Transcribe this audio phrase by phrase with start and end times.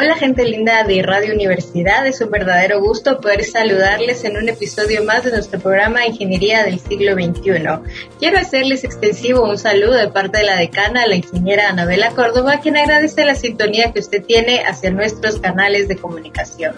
[0.00, 5.02] Hola gente linda de Radio Universidad, es un verdadero gusto poder saludarles en un episodio
[5.02, 7.80] más de nuestro programa Ingeniería del siglo XXI.
[8.20, 12.76] Quiero hacerles extensivo un saludo de parte de la decana, la ingeniera Anabela Córdoba, quien
[12.76, 16.74] agradece la sintonía que usted tiene hacia nuestros canales de comunicación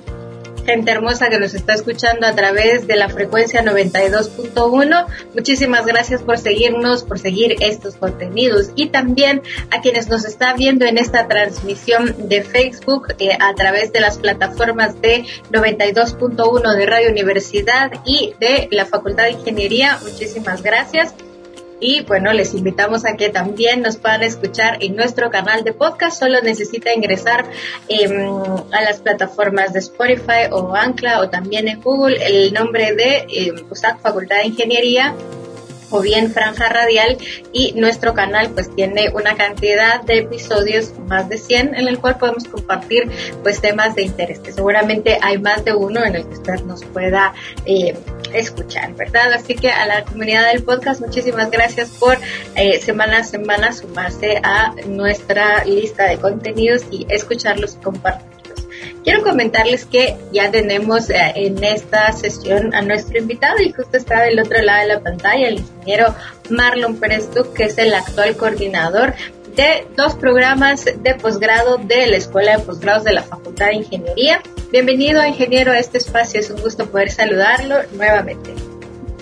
[0.70, 5.06] gente hermosa que nos está escuchando a través de la frecuencia 92.1.
[5.34, 9.42] Muchísimas gracias por seguirnos, por seguir estos contenidos y también
[9.72, 14.18] a quienes nos están viendo en esta transmisión de Facebook eh, a través de las
[14.18, 19.98] plataformas de 92.1 de Radio Universidad y de la Facultad de Ingeniería.
[20.04, 21.14] Muchísimas gracias.
[21.80, 26.18] Y bueno, les invitamos a que también nos puedan escuchar en nuestro canal de podcast.
[26.18, 27.46] Solo necesita ingresar
[27.88, 28.28] em,
[28.72, 33.54] a las plataformas de Spotify o Ancla o también en Google el nombre de eh,
[34.02, 35.14] Facultad de Ingeniería
[35.90, 37.18] o bien Franja Radial
[37.52, 42.16] y nuestro canal pues tiene una cantidad de episodios, más de 100, en el cual
[42.18, 43.10] podemos compartir
[43.42, 46.84] pues temas de interés, que seguramente hay más de uno en el que usted nos
[46.84, 47.34] pueda
[47.66, 47.94] eh,
[48.34, 49.32] escuchar, ¿verdad?
[49.32, 52.18] Así que a la comunidad del podcast, muchísimas gracias por
[52.54, 58.30] eh, semana a semana sumarse a nuestra lista de contenidos y escucharlos y compartirlos.
[59.04, 64.22] Quiero comentarles que ya tenemos eh, en esta sesión a nuestro invitado y justo está
[64.22, 66.14] del otro lado de la pantalla, el ingeniero
[66.50, 69.14] Marlon Pérez que es el actual coordinador
[69.54, 74.40] de dos programas de posgrado de la Escuela de Posgrados de la Facultad de Ingeniería.
[74.70, 76.40] Bienvenido, ingeniero, a este espacio.
[76.40, 78.54] Es un gusto poder saludarlo nuevamente.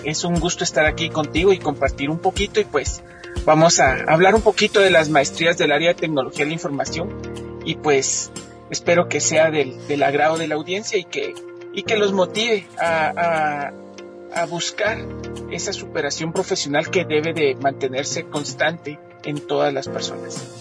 [0.03, 3.03] Es un gusto estar aquí contigo y compartir un poquito y pues
[3.45, 7.61] vamos a hablar un poquito de las maestrías del área de tecnología de la información
[7.65, 8.31] y pues
[8.69, 11.33] espero que sea del, del agrado de la audiencia y que,
[11.73, 13.71] y que los motive a,
[14.33, 14.99] a, a buscar
[15.51, 20.59] esa superación profesional que debe de mantenerse constante en todas las personas.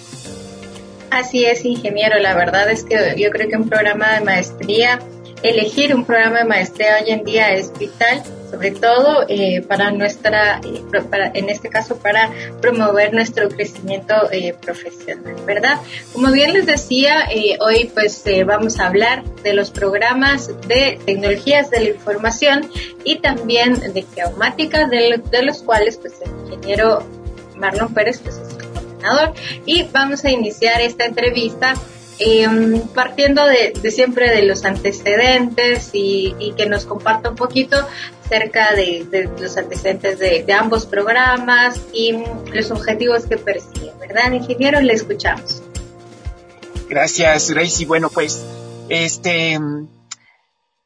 [1.11, 2.19] Así es, ingeniero.
[2.19, 4.99] La verdad es que yo creo que un programa de maestría,
[5.43, 10.61] elegir un programa de maestría hoy en día es vital, sobre todo eh, para nuestra,
[10.65, 10.83] eh,
[11.35, 12.31] en este caso, para
[12.61, 15.79] promover nuestro crecimiento eh, profesional, ¿verdad?
[16.13, 17.29] Como bien les decía,
[17.61, 22.71] hoy pues vamos a hablar de los programas de tecnologías de la información
[23.05, 27.18] y también de geomática, de, de los cuales pues el ingeniero
[27.59, 29.35] Marlon Pérez pues, es el coordinador
[29.67, 31.75] y vamos a iniciar esta entrevista
[32.19, 37.77] em, partiendo de, siempre de los antecedentes y, que nos comparta un poquito
[38.25, 42.15] acerca de, los antecedentes de, ambos programas y
[42.53, 44.81] los objetivos que persiguen, ¿verdad, ingeniero?
[44.81, 45.63] Le escuchamos.
[46.89, 47.87] Gracias, Gracie.
[47.87, 48.43] Bueno, pues,
[48.89, 49.59] este,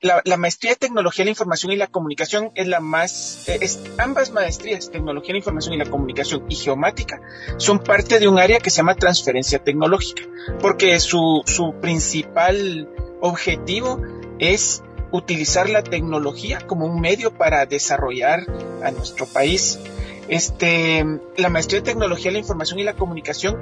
[0.02, 3.60] la, maestría de tecnología de la información y la comunicación es la más, eh,
[3.98, 7.20] ambas maestrías, tecnología la información y la comunicación y geomática,
[7.56, 10.24] son parte de un área que se llama transferencia tecnológica,
[10.60, 12.88] porque su, su principal
[13.20, 14.02] objetivo
[14.40, 18.44] es utilizar la tecnología como un medio para desarrollar
[18.82, 19.78] a nuestro país.
[20.26, 21.04] Este,
[21.36, 23.56] la maestría de tecnología la información y la comunicación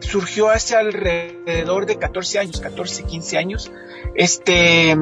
[0.00, 3.72] surgió hace alrededor de 14 años, 14, 15 años.
[4.14, 4.96] Este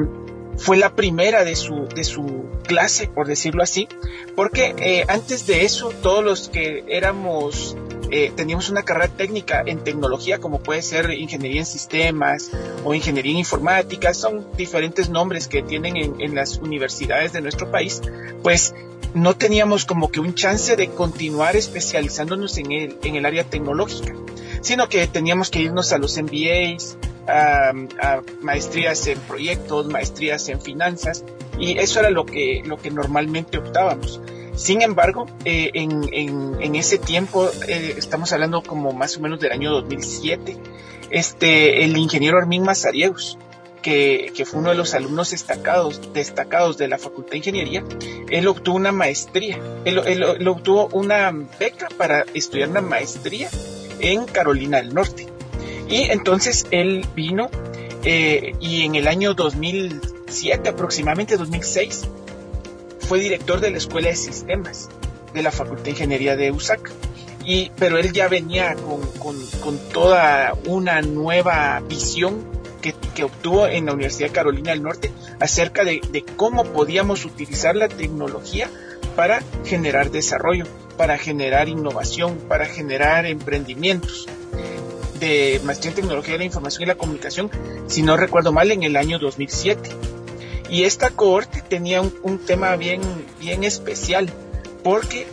[0.57, 3.87] fue la primera de su, de su clase, por decirlo así,
[4.35, 7.77] porque eh, antes de eso, todos los que éramos,
[8.11, 12.51] eh, teníamos una carrera técnica en tecnología, como puede ser ingeniería en sistemas
[12.83, 17.71] o ingeniería en informática, son diferentes nombres que tienen en, en las universidades de nuestro
[17.71, 18.01] país,
[18.41, 18.73] pues
[19.13, 24.13] no teníamos como que un chance de continuar especializándonos en el, en el área tecnológica
[24.61, 26.97] sino que teníamos que irnos a los MBAs,
[27.27, 27.73] a,
[28.41, 31.23] maestrías en proyectos, maestrías en finanzas,
[31.59, 34.21] y eso era lo que, lo que normalmente optábamos.
[34.55, 39.51] Sin embargo, eh, en, en, ese tiempo, eh, estamos hablando como más o menos del
[39.51, 40.57] año 2007,
[41.11, 43.37] este, el ingeniero Armin Mazariegos,
[43.83, 47.83] que, que, fue uno de los alumnos destacados, destacados de la Facultad de Ingeniería,
[48.29, 53.49] él obtuvo una maestría, él, él obtuvo una beca para estudiar una maestría
[53.99, 55.27] en Carolina del Norte.
[55.89, 57.49] Y entonces él vino
[58.03, 62.07] eh, y en el año 2007, aproximadamente 2006,
[62.99, 64.89] fue director de la Escuela de Sistemas
[65.33, 66.91] de la Facultad de Ingeniería de USAC.
[67.45, 72.43] Y, pero él ya venía con, con, toda una nueva visión
[72.81, 77.23] que, que, obtuvo en la Universidad de Carolina del Norte acerca de, de cómo podíamos
[77.23, 78.69] utilizar la tecnología
[79.15, 80.65] para generar desarrollo
[80.97, 84.27] para generar innovación, para generar emprendimientos
[85.19, 87.49] de maestría en tecnología de la información y la comunicación,
[87.87, 89.89] si no recuerdo mal, en el año 2007.
[90.69, 93.01] Y esta cohorte tenía un, tema bien,
[93.39, 94.29] bien especial,
[94.83, 95.27] porque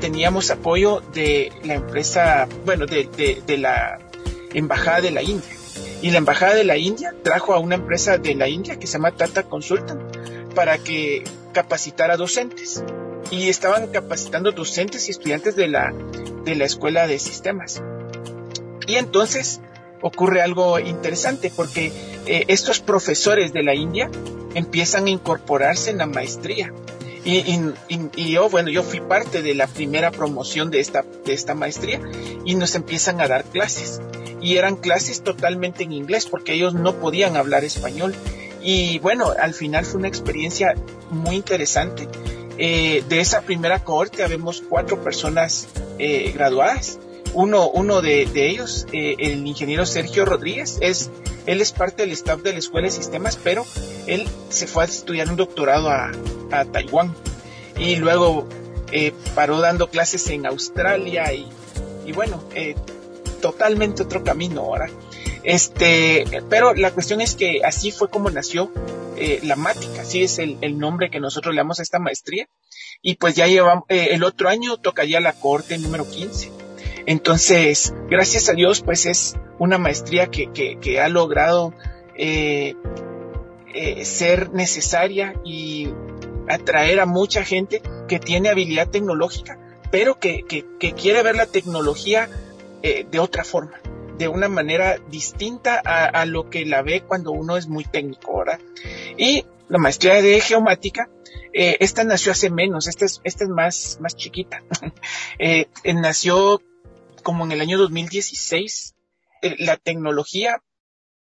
[0.00, 3.08] teníamos apoyo de la empresa, bueno, de,
[3.46, 3.98] de, la
[4.52, 5.50] embajada de la India.
[6.02, 8.94] Y la Embajada de la India trajo a una empresa de la India que se
[8.94, 10.00] llama Tata Consultant
[10.54, 12.82] para que capacitara docentes.
[13.30, 15.94] Y estaban capacitando docentes y estudiantes de la,
[16.44, 17.82] de la escuela de sistemas.
[18.86, 19.60] Y entonces
[20.02, 21.92] ocurre algo interesante porque
[22.26, 24.10] eh, estos profesores de la India
[24.54, 26.72] empiezan a incorporarse en la maestría.
[27.22, 32.00] Y, yo, bueno, yo fui parte de la primera promoción de esta, de esta maestría
[32.46, 34.00] y nos empiezan a dar clases.
[34.40, 38.14] Y eran clases totalmente en inglés porque ellos no podían hablar español.
[38.62, 40.74] Y bueno, al final fue una experiencia
[41.10, 42.08] muy interesante.
[42.62, 45.66] Eh, de esa primera cohorte habemos cuatro personas
[45.98, 46.98] eh, graduadas.
[47.32, 51.10] Uno, uno de, ellos, eh, el ingeniero Sergio Rodríguez, es,
[51.46, 53.64] él es parte del staff de la Escuela de Sistemas, pero
[54.06, 56.10] él se fue a estudiar un doctorado a,
[56.50, 57.14] a Taiwán
[57.78, 58.46] y luego
[58.92, 61.48] eh, paró dando clases en Australia y,
[62.04, 62.74] y bueno, eh,
[63.40, 64.90] totalmente otro camino ahora.
[65.42, 68.72] Este, pero la cuestión es que así fue como nació
[69.16, 72.48] eh, la Mática, así es el, nombre que nosotros le damos a esta maestría.
[73.02, 76.50] Y pues ya llevamos, eh, el otro año tocaría la corte número 15.
[77.06, 81.74] Entonces, gracias a Dios, pues es una maestría que, que, que ha logrado
[82.16, 82.74] eh,
[83.72, 85.88] eh, ser necesaria y
[86.48, 89.58] atraer a mucha gente que tiene habilidad tecnológica,
[89.92, 92.28] pero que, que, quiere ver la tecnología
[92.82, 93.80] eh, de otra forma,
[94.20, 98.60] de una manera distinta a, lo que la ve cuando uno es muy técnico, ¿verdad?
[99.16, 101.08] Y la maestría de geomática,
[101.54, 104.62] eh, esta nació hace menos, esta es, esta es más, más chiquita.
[105.38, 106.60] Eh, nació
[107.22, 108.94] como en el año 2016.
[109.58, 110.62] la tecnología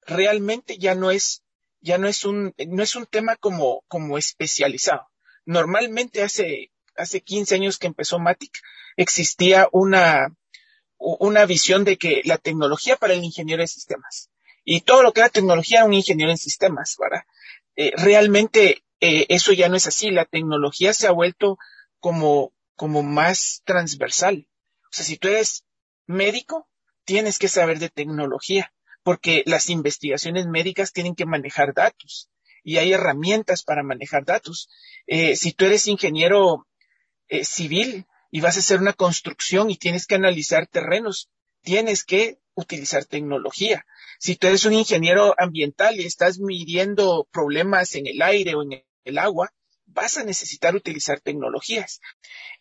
[0.05, 1.41] realmente ya no es
[1.79, 5.07] ya no es un, no es un tema como, como especializado.
[5.45, 8.51] Normalmente hace, hace 15 años que empezó Matic,
[8.97, 10.35] existía una,
[10.97, 14.29] una visión de que la tecnología para el ingeniero de sistemas
[14.63, 17.23] y todo lo que era tecnología un ingeniero en sistemas, ¿verdad?
[17.75, 20.11] Eh, realmente eh, eso ya no es así.
[20.11, 21.57] La tecnología se ha vuelto
[21.99, 24.47] como, como más transversal.
[24.85, 25.65] O sea, si tú eres
[26.05, 26.69] médico,
[27.03, 28.73] tienes que saber de tecnología
[29.03, 32.29] porque las investigaciones médicas tienen que manejar datos
[32.63, 34.69] y hay herramientas para manejar datos.
[35.07, 36.67] Eh, si tú eres ingeniero
[37.41, 41.29] civil y vas a hacer una construcción y tienes que analizar terrenos,
[41.61, 43.85] tienes que utilizar tecnología.
[44.17, 48.83] Si tú eres un ingeniero ambiental y estás midiendo problemas en el aire o en
[49.05, 49.53] el agua,
[49.85, 52.01] vas a necesitar utilizar tecnologías.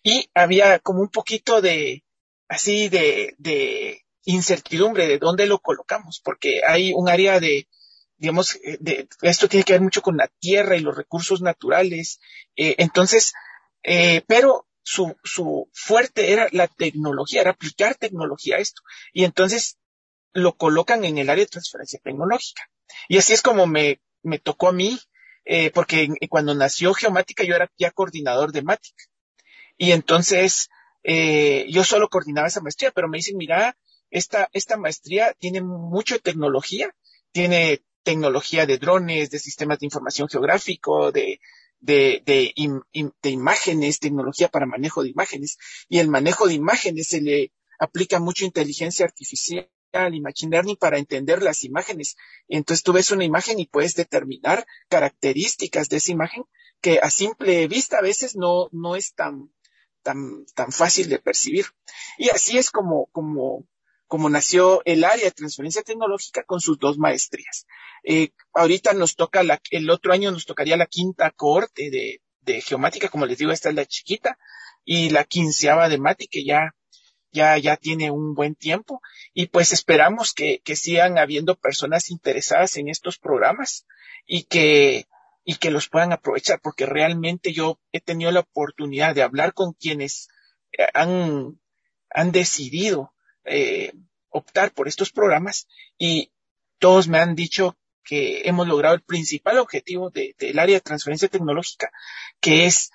[0.02, 2.04] Y había como un poquito de,
[2.48, 7.66] así de, de incertidumbre de dónde lo colocamos, porque hay un área de,
[8.18, 12.20] digamos, eh, de, esto tiene que ver mucho con la tierra y los recursos naturales.
[12.56, 13.32] Eh, entonces,
[13.82, 18.82] eh, pero su, su fuerte era la tecnología, era aplicar tecnología a esto.
[19.12, 19.78] Y entonces
[20.32, 22.68] lo colocan en el área de transferencia tecnológica.
[23.08, 24.98] Y así es como me, me tocó a mí,
[25.44, 28.94] eh, porque cuando nació Geomática yo era ya coordinador de Matic.
[29.76, 30.68] Y entonces
[31.02, 33.76] eh, yo solo coordinaba esa maestría, pero me dicen, mira,
[34.10, 36.94] esta, esta maestría tiene mucho tecnología,
[37.32, 41.40] tiene tecnología de drones, de sistemas de información geográfico, de,
[41.82, 42.54] de, de,
[43.22, 45.58] de, imágenes, tecnología para manejo de imágenes.
[45.88, 49.68] Y el manejo de imágenes se le aplica mucho inteligencia artificial
[50.12, 52.16] y machine learning para entender las imágenes.
[52.48, 56.44] Entonces tú ves una imagen y puedes determinar características de esa imagen
[56.80, 59.52] que a simple vista a veces no, no es tan,
[60.02, 61.66] tan, tan fácil de percibir.
[62.16, 63.66] Y así es como, como,
[64.12, 67.66] como nació el área de transferencia tecnológica con sus dos maestrías.
[68.04, 72.60] Eh, ahorita nos toca la, el otro año nos tocaría la quinta cohorte de, de
[72.60, 74.36] geomática, como les digo, esta es la chiquita,
[74.84, 76.74] y la quinceava de MATI, que ya,
[77.30, 79.00] ya, ya tiene un buen tiempo,
[79.32, 83.86] y pues esperamos que, que sigan habiendo personas interesadas en estos programas
[84.26, 85.06] y que,
[85.42, 89.72] y que los puedan aprovechar, porque realmente yo he tenido la oportunidad de hablar con
[89.72, 90.28] quienes
[90.76, 91.58] eh, han,
[92.10, 93.92] han decidido eh,
[94.28, 95.68] optar por estos programas
[95.98, 96.32] y
[96.78, 101.92] todos me han dicho que hemos logrado el principal objetivo del área de transferencia tecnológica,
[102.40, 102.90] que es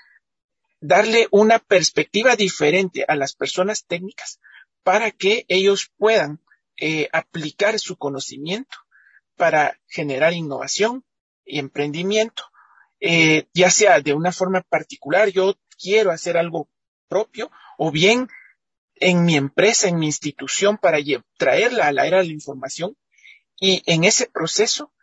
[0.82, 4.40] darle una perspectiva diferente a las personas técnicas
[4.84, 6.42] para que ellos puedan
[6.78, 8.78] eh, aplicar su conocimiento
[9.36, 11.06] para generar innovación
[11.46, 12.44] y emprendimiento,
[13.00, 16.70] eh, ya sea de una forma particular, yo quiero hacer algo
[17.08, 18.28] propio, o bien
[19.00, 21.00] en mi empresa, en mi institución, para
[21.38, 22.98] traerla a la era de la información
[23.60, 24.94] y en ese proceso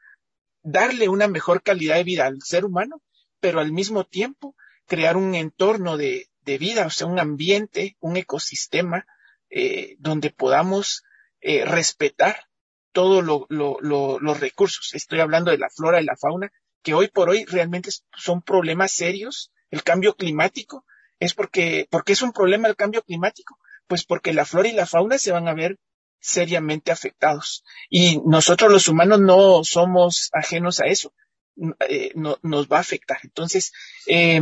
[0.63, 3.03] darle una mejor calidad de vida al ser humano,
[3.41, 9.07] pero al mismo tiempo crear un entorno de, vida, o sea, un ambiente, un ecosistema
[9.51, 11.05] eh, donde podamos
[11.41, 12.49] eh, respetar
[12.93, 14.95] todos los recursos.
[14.95, 18.93] Estoy hablando de la flora y la fauna, que hoy por hoy realmente son problemas
[18.93, 19.53] serios.
[19.71, 20.85] El cambio climático
[21.19, 24.87] es porque, porque es un problema el cambio climático, pues porque la flora y la
[24.87, 25.79] fauna se van a ver
[26.21, 27.65] seriamente afectados.
[27.91, 31.13] Y nosotros los humanos no somos ajenos a eso.
[31.89, 33.19] Eh, no, nos va a afectar.
[33.23, 33.73] Entonces,
[34.07, 34.41] eh,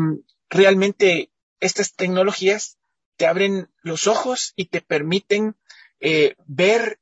[0.49, 1.30] realmente
[1.61, 2.78] estas tecnologías
[3.16, 5.56] te abren los ojos y te permiten
[6.00, 7.00] eh, ver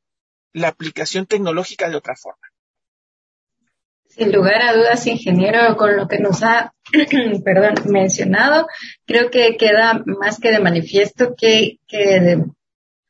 [0.52, 2.49] la aplicación tecnológica de otra forma.
[4.10, 6.72] Sin lugar a dudas, ingeniero, con lo que nos ha
[7.44, 8.66] perdón, mencionado,
[9.06, 12.42] creo que queda más que de manifiesto que, que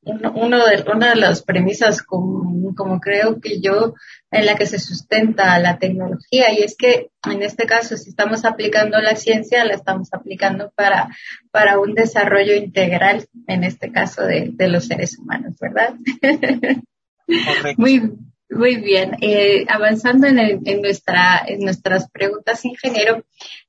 [0.02, 3.94] uno de, una de las premisas como, como, creo que yo
[4.30, 8.44] en la que se sustenta la tecnología y es que en este caso si estamos
[8.44, 11.08] aplicando la ciencia la estamos aplicando para
[11.50, 15.94] para un desarrollo integral en este caso de, de los seres humanos verdad
[17.26, 17.82] Correcto.
[17.82, 18.12] muy
[18.50, 23.24] muy bien eh, avanzando en, en nuestra en nuestras preguntas ingeniero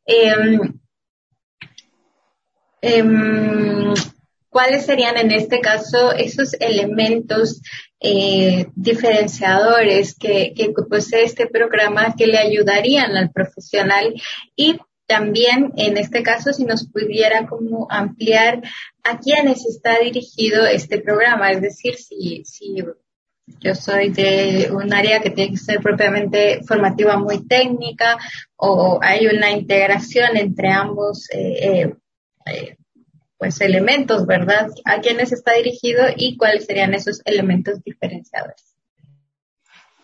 [0.06, 0.60] eh,
[2.82, 3.04] eh,
[4.52, 7.62] ¿Cuáles serían en este caso esos elementos
[8.02, 14.14] eh, diferenciadores que, que posee este programa que le ayudarían al profesional
[14.58, 18.62] y también en este caso si nos pudiera como ampliar
[19.04, 22.76] a quiénes está dirigido este programa, es decir, si, si
[23.46, 28.18] yo soy de un área que tiene que ser propiamente formativa muy técnica
[28.56, 31.96] o hay una integración entre ambos eh, eh,
[32.46, 32.78] eh
[33.38, 34.70] pues elementos, ¿verdad?
[34.86, 38.76] ¿A quiénes está dirigido y cuáles serían esos elementos diferenciadores?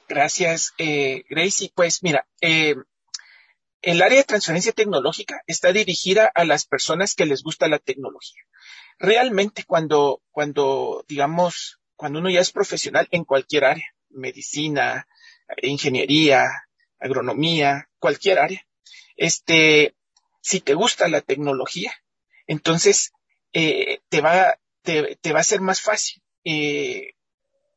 [0.09, 1.71] Gracias, eh, Gracie.
[1.75, 7.67] Pues mira, el área de transferencia tecnológica está dirigida a las personas que les gusta
[7.67, 8.41] la tecnología.
[8.97, 15.07] Realmente cuando, cuando, digamos, cuando uno ya es profesional en cualquier área, medicina,
[15.61, 16.45] ingeniería,
[16.99, 18.65] agronomía, cualquier área,
[19.17, 19.95] este,
[20.41, 21.93] si te gusta la tecnología,
[22.45, 23.11] entonces
[23.51, 27.15] eh, te, va, te, va a ser más fácil eh,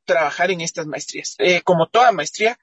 [0.04, 1.34] trabajar en estas maestrías.
[1.38, 2.58] Eh, como toda maestría,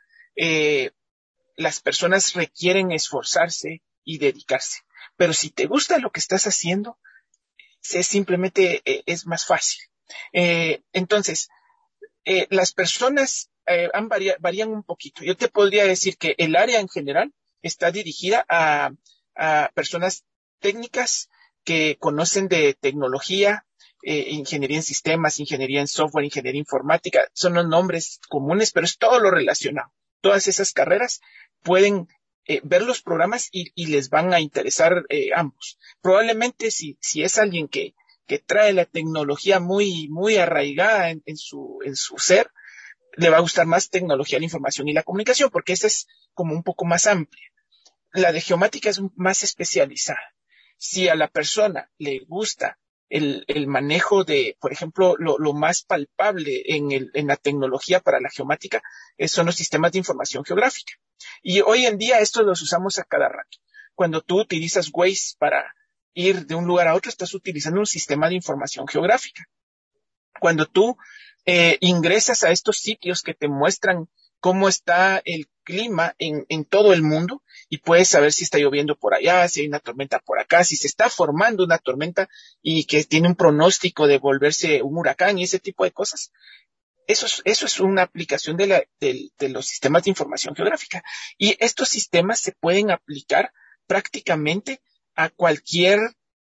[1.55, 4.81] las personas requieren esforzarse y dedicarse.
[5.15, 6.99] Pero si te gusta lo que estás haciendo,
[7.91, 9.81] es simplemente es más fácil.
[10.31, 11.49] Entonces,
[12.49, 13.49] las personas
[13.93, 14.09] han
[14.39, 15.23] varían un poquito.
[15.23, 18.91] Yo te podría decir que el área en general está dirigida a,
[19.75, 20.25] personas
[20.59, 21.29] técnicas
[21.63, 23.67] que conocen de tecnología,
[24.01, 28.97] eh, ingeniería en sistemas, ingeniería en software, ingeniería informática, son los nombres comunes, pero es
[28.97, 29.91] todo lo relacionado.
[30.21, 31.21] Todas esas carreras
[31.61, 32.07] pueden
[32.45, 35.77] eh, ver los programas y, les van a interesar eh, ambos.
[36.01, 37.93] Probablemente si es alguien que,
[38.27, 42.51] que trae la tecnología muy, muy arraigada en, su, en su ser,
[43.15, 46.53] le va a gustar más tecnología, la información y la comunicación, porque esa es como
[46.53, 47.47] un poco más amplia.
[48.11, 50.21] La de geomática es más especializada
[50.77, 52.79] si a la persona le gusta
[53.09, 57.99] el, el manejo de, por ejemplo, lo, lo más palpable en, el, en, la tecnología
[57.99, 58.83] para la geomática
[59.27, 60.93] son los sistemas de información geográfica.
[61.41, 63.57] Y hoy en día estos los usamos a cada rato.
[63.95, 65.73] Cuando tú utilizas Waze para
[66.17, 69.47] ir de un lugar a otro, estás utilizando un sistema de información geográfica.
[70.39, 70.97] Cuando tú
[71.45, 74.09] eh, ingresas a estos sitios que te muestran
[74.39, 79.13] cómo está el clima en, todo el mundo y puedes saber si está lloviendo por
[79.13, 82.29] allá, si hay una tormenta por acá, si se está formando una tormenta
[82.61, 86.31] y que tiene un pronóstico de volverse un huracán y ese tipo de cosas.
[87.05, 91.03] Eso es, eso es una aplicación de, la, de los sistemas de información geográfica.
[91.37, 93.51] Y estos sistemas se pueden aplicar
[93.85, 94.81] prácticamente
[95.17, 95.99] a cualquier,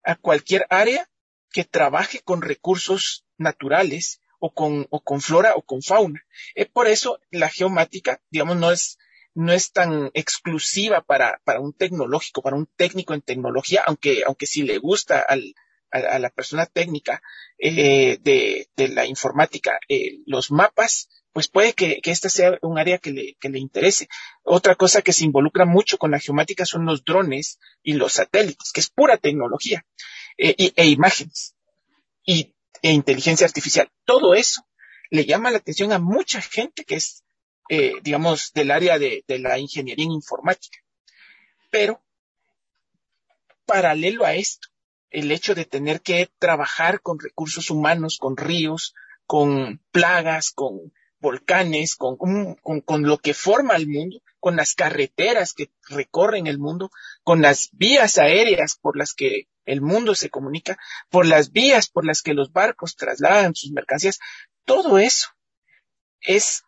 [0.04, 1.10] a cualquier área
[1.50, 6.22] que trabaje con recursos naturales o con, o con flora o con fauna.
[6.54, 8.98] Es por eso la geomática, digamos, no es,
[9.34, 14.46] no es tan exclusiva para, para un tecnológico, para un técnico en tecnología, aunque, aunque
[14.46, 15.54] sí le gusta al,
[15.90, 17.22] a, la persona técnica
[17.56, 22.78] eh, de, de, la informática eh, los mapas, pues puede que, que esta sea un
[22.78, 24.08] área que le, que le interese.
[24.42, 28.72] Otra cosa que se involucra mucho con la geomática son los drones y los satélites,
[28.72, 29.84] que es pura tecnología
[30.36, 31.54] y, e imágenes.
[32.24, 33.90] Y e inteligencia artificial.
[34.04, 34.66] Todo eso
[35.10, 37.24] le llama la atención a mucha gente que es,
[37.68, 40.78] eh, digamos, del área de, de la ingeniería informática.
[41.70, 42.02] Pero,
[43.66, 44.68] paralelo a esto,
[45.10, 48.94] el hecho de tener que trabajar con recursos humanos, con ríos,
[49.26, 55.52] con plagas, con volcanes, con, con, con, lo que forma el mundo, con las carreteras
[55.52, 56.90] que recorren el mundo,
[57.22, 60.78] con las vías aéreas por las que el mundo se comunica,
[61.10, 64.18] por las vías por las que los barcos trasladan sus mercancías,
[64.64, 65.28] todo eso
[66.20, 66.64] es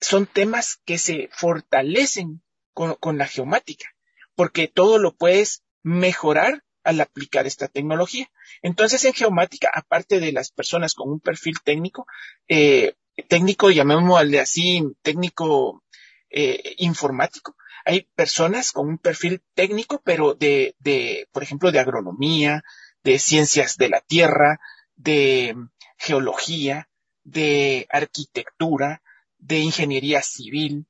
[0.00, 2.42] son temas que se fortalecen
[2.72, 3.86] con, con la geomática,
[4.34, 8.30] porque todo lo puedes mejorar al aplicar esta tecnología.
[8.62, 12.06] Entonces, en geomática, aparte de las personas con un perfil técnico,
[12.48, 12.94] eh,
[13.28, 15.84] técnico, llamémosle así, técnico
[16.30, 22.62] eh, informático, hay personas con un perfil técnico, pero de, de, por ejemplo, de agronomía,
[23.02, 24.60] de ciencias de la tierra,
[24.96, 25.56] de
[25.96, 26.88] geología,
[27.24, 29.02] de arquitectura,
[29.38, 30.86] de ingeniería civil,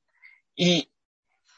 [0.55, 0.91] y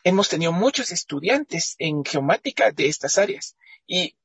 [0.03, 3.55] hemos tenido muchos estudiantes en geomática de estas áreas.
[3.87, 4.15] Y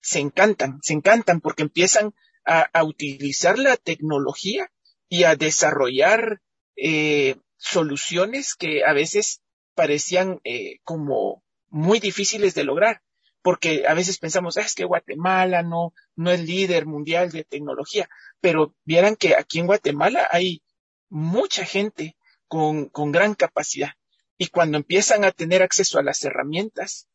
[0.00, 2.14] se encantan, se encantan porque empiezan
[2.44, 4.70] a, utilizar la tecnología
[5.08, 6.40] y a desarrollar
[6.76, 9.40] eh, soluciones que a veces
[9.74, 13.02] parecían eh, como muy difíciles de lograr,
[13.42, 18.08] porque a veces pensamos, ah, es que Guatemala no, no es líder mundial de tecnología,
[18.40, 20.62] pero vieran que aquí en Guatemala hay
[21.08, 22.16] mucha gente
[22.48, 23.90] con, con gran capacidad
[24.38, 27.08] y cuando empiezan a tener acceso a las herramientas,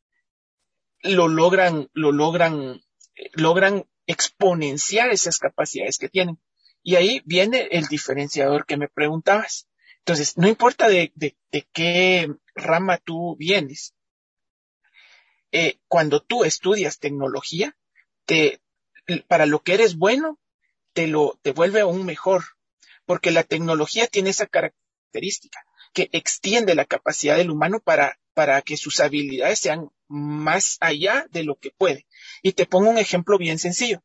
[1.04, 2.82] lo logran, lo logran,
[3.34, 6.40] logran exponenciar esas capacidades que tienen.
[6.84, 9.68] Y ahí viene el diferenciador que me preguntabas.
[10.00, 11.36] Entonces, no importa de, de,
[11.74, 13.94] qué rama tú vienes,
[15.52, 17.78] eh, cuando tú estudias tecnología,
[18.26, 18.62] te,
[19.28, 20.40] para lo que eres bueno,
[20.94, 22.44] te lo, te vuelve aún mejor,
[23.06, 28.78] porque la tecnología tiene esa característica que extiende la capacidad del humano para, para que
[28.78, 32.08] sus habilidades sean más allá de lo que puede.
[32.42, 34.02] Y te pongo un ejemplo bien sencillo.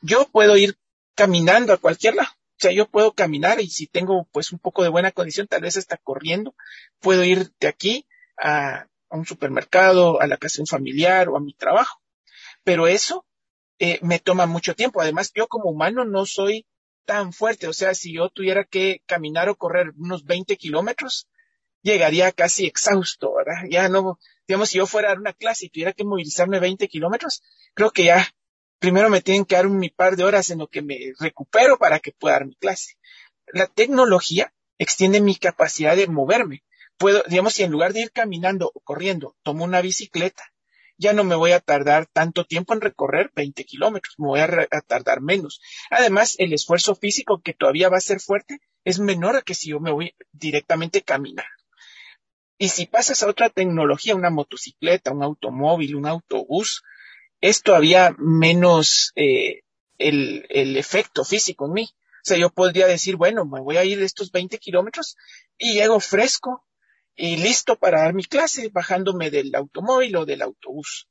[0.00, 0.78] Yo puedo ir
[1.18, 2.30] caminando a cualquier lado.
[2.30, 5.62] O sea, yo puedo caminar y si tengo pues un poco de buena condición, tal
[5.62, 6.54] vez hasta corriendo,
[7.00, 8.06] puedo ir de aquí
[8.40, 12.00] a, un supermercado, a la casa un familiar o a mi trabajo.
[12.62, 13.26] Pero eso
[13.80, 15.00] eh, me toma mucho tiempo.
[15.00, 16.66] Además, yo como humano no soy
[17.04, 17.66] tan fuerte.
[17.66, 21.26] O sea, si yo tuviera que caminar o correr unos 20 kilómetros,
[21.82, 23.64] llegaría casi exhausto, ¿verdad?
[23.68, 26.86] Ya no, digamos, si yo fuera a dar una clase y tuviera que movilizarme 20
[26.86, 27.42] kilómetros,
[27.74, 28.28] creo que ya
[28.78, 32.00] primero me tienen que dar mi par de horas en lo que me recupero para
[32.00, 32.96] que pueda dar mi clase.
[33.46, 36.64] La tecnología extiende mi capacidad de moverme.
[36.96, 40.52] Puedo, digamos, si en lugar de ir caminando o corriendo, tomo una bicicleta,
[40.98, 44.68] ya no me voy a tardar tanto tiempo en recorrer 20 kilómetros, me voy a,
[44.86, 45.60] tardar menos.
[45.90, 49.70] Además, el esfuerzo físico que todavía va a ser fuerte es menor a que si
[49.70, 51.46] yo me voy directamente a caminar.
[52.58, 56.82] Y si pasas a otra tecnología, una motocicleta, un automóvil, un autobús,
[57.40, 59.62] es todavía menos eh,
[59.98, 61.88] el, el efecto físico en mí.
[61.92, 65.16] O sea, yo podría decir, bueno, me voy a ir estos 20 kilómetros
[65.56, 66.66] y llego fresco
[67.16, 71.08] y listo para dar mi clase, bajándome del automóvil o del autobús.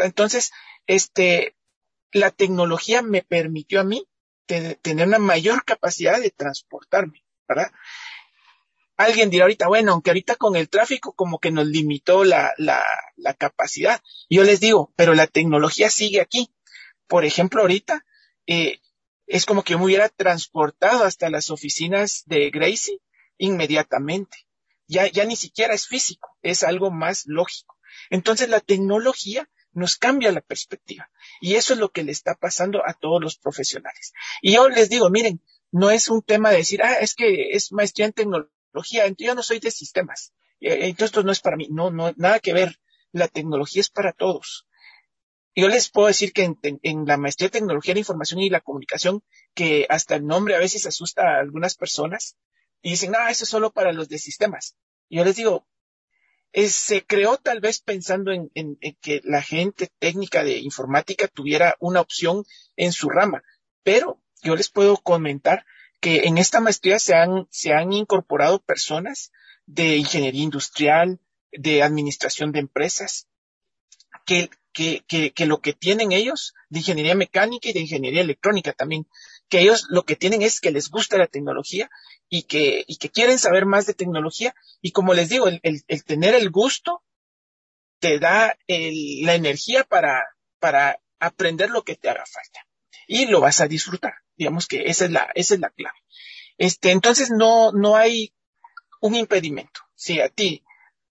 [0.00, 0.50] Entonces,
[0.86, 1.56] este,
[2.12, 4.06] la tecnología me permitió a mí
[4.46, 7.70] tener una mayor capacidad de transportarme, ¿verdad?
[8.96, 12.84] Alguien dirá ahorita, bueno, aunque ahorita con el tráfico como que nos limitó la, la,
[13.16, 14.02] la capacidad.
[14.28, 16.52] Yo les digo, pero la tecnología sigue aquí.
[17.06, 18.04] Por ejemplo, ahorita
[18.46, 18.80] eh,
[19.26, 23.00] es como que me hubiera transportado hasta las oficinas de Gracie
[23.38, 24.46] inmediatamente.
[24.86, 27.78] Ya, ya ni siquiera es físico, es algo más lógico.
[28.10, 31.10] Entonces la tecnología nos cambia la perspectiva.
[31.40, 34.12] Y eso es lo que le está pasando a todos los profesionales.
[34.42, 37.72] Y yo les digo, miren, no es un tema de decir, ah, es que es
[37.72, 41.56] maestría en tecnología tecnología, yo no soy de sistemas, eh, entonces esto no es para
[41.56, 42.80] mí, no, no, nada que ver,
[43.12, 44.66] la tecnología es para todos.
[45.54, 48.62] Yo les puedo decir que en, la maestría de tecnología de la información y la
[48.62, 49.22] comunicación,
[49.54, 52.38] que hasta el nombre a veces asusta a algunas personas
[52.80, 54.76] y dicen, ah, eso es solo para los de sistemas.
[55.10, 55.66] Yo les digo,
[56.54, 62.00] se creó tal vez pensando en, en, que la gente técnica de informática tuviera una
[62.00, 62.44] opción
[62.76, 63.42] en su rama,
[63.82, 65.66] pero yo les puedo comentar
[66.02, 69.30] que en esta maestría se han, se han incorporado personas
[69.66, 71.20] de ingeniería industrial,
[71.52, 73.28] de administración de empresas,
[74.26, 78.72] que, que, que, que, lo que tienen ellos de ingeniería mecánica y de ingeniería electrónica
[78.72, 79.06] también,
[79.48, 81.88] que ellos lo que tienen es que les gusta la tecnología
[82.28, 86.04] y que, y que quieren saber más de tecnología y como les digo, el, el,
[86.04, 87.04] tener el gusto
[88.00, 90.24] te da el, la energía para,
[90.58, 92.66] para aprender lo que te haga falta
[93.06, 94.21] y lo vas a disfrutar.
[94.42, 95.96] Digamos que esa es la, esa es la clave.
[96.58, 98.34] Este, entonces no, no hay
[99.00, 99.82] un impedimento.
[99.94, 100.64] Si a ti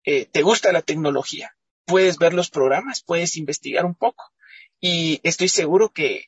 [0.02, 4.32] eh, te gusta la tecnología, puedes ver los programas, puedes investigar un poco
[4.80, 6.24] y estoy seguro que,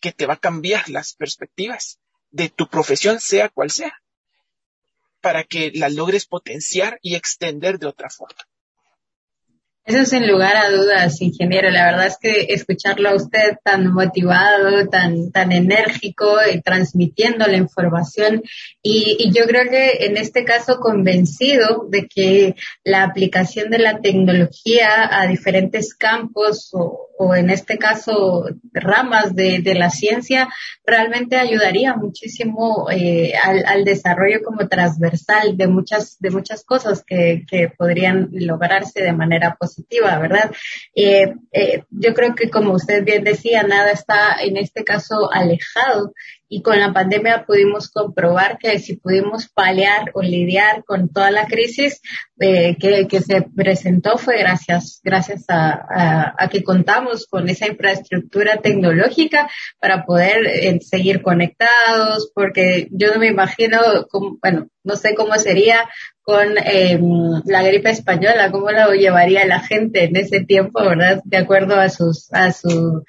[0.00, 2.00] que te va a cambiar las perspectivas
[2.32, 4.02] de tu profesión, sea cual sea,
[5.20, 8.48] para que la logres potenciar y extender de otra forma.
[9.86, 11.70] Eso sin lugar a dudas, ingeniero.
[11.70, 17.56] La verdad es que escucharlo a usted tan motivado, tan, tan enérgico y transmitiendo la
[17.56, 18.42] información
[18.82, 25.08] y, yo creo que en este caso convencido de que la aplicación de la tecnología
[25.10, 30.48] a diferentes campos o, o en este caso ramas de, de, la ciencia
[30.84, 37.44] realmente ayudaría muchísimo eh, al, al, desarrollo como transversal de muchas de muchas cosas que,
[37.48, 39.75] que podrían lograrse de manera positiva,
[40.18, 40.50] ¿verdad?
[40.94, 46.12] Eh, eh, yo creo que como usted bien decía, nada está en este caso alejado
[46.48, 51.46] y con la pandemia pudimos comprobar que si pudimos paliar o lidiar con toda la
[51.46, 52.00] crisis
[52.38, 58.58] eh, que, que, se presentó fue gracias, gracias a, a, que contamos con esa infraestructura
[58.58, 59.48] tecnológica
[59.80, 63.78] para poder eh, seguir conectados, porque yo no me imagino,
[64.10, 65.88] cómo, bueno, no sé cómo sería
[66.22, 66.98] con eh,
[67.44, 71.20] la gripe española, cómo lo llevaría la gente en ese tiempo, ¿verdad?
[71.24, 73.04] De acuerdo a sus, a su,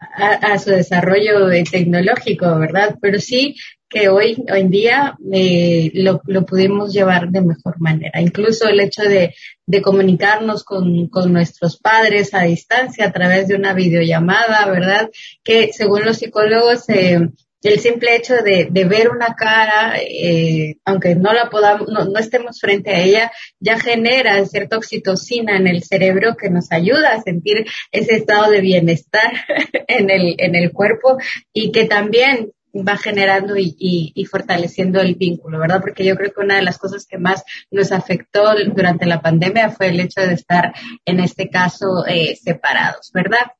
[0.00, 2.96] a, a, su desarrollo tecnológico, ¿verdad?
[3.00, 3.56] Pero sí
[3.90, 8.20] que hoy, hoy en día eh, lo, lo, pudimos llevar de mejor manera.
[8.20, 9.34] Incluso el hecho de,
[9.66, 15.10] de comunicarnos con, con, nuestros padres a distancia a través de una videollamada, ¿verdad?
[15.42, 17.30] Que según los psicólogos, eh,
[17.62, 22.18] el simple hecho de, de ver una cara, eh, aunque no la podamos, no, no,
[22.18, 27.22] estemos frente a ella, ya genera cierta oxitocina en el cerebro que nos ayuda a
[27.22, 29.32] sentir ese estado de bienestar
[29.88, 31.18] en el, en el cuerpo
[31.52, 35.80] y que también va generando y, fortaleciendo el vínculo, ¿verdad?
[35.80, 39.70] Porque yo creo que una de las cosas que más nos afectó durante la pandemia
[39.70, 40.72] fue el hecho de estar,
[41.04, 43.52] en este caso, eh, separados, ¿verdad?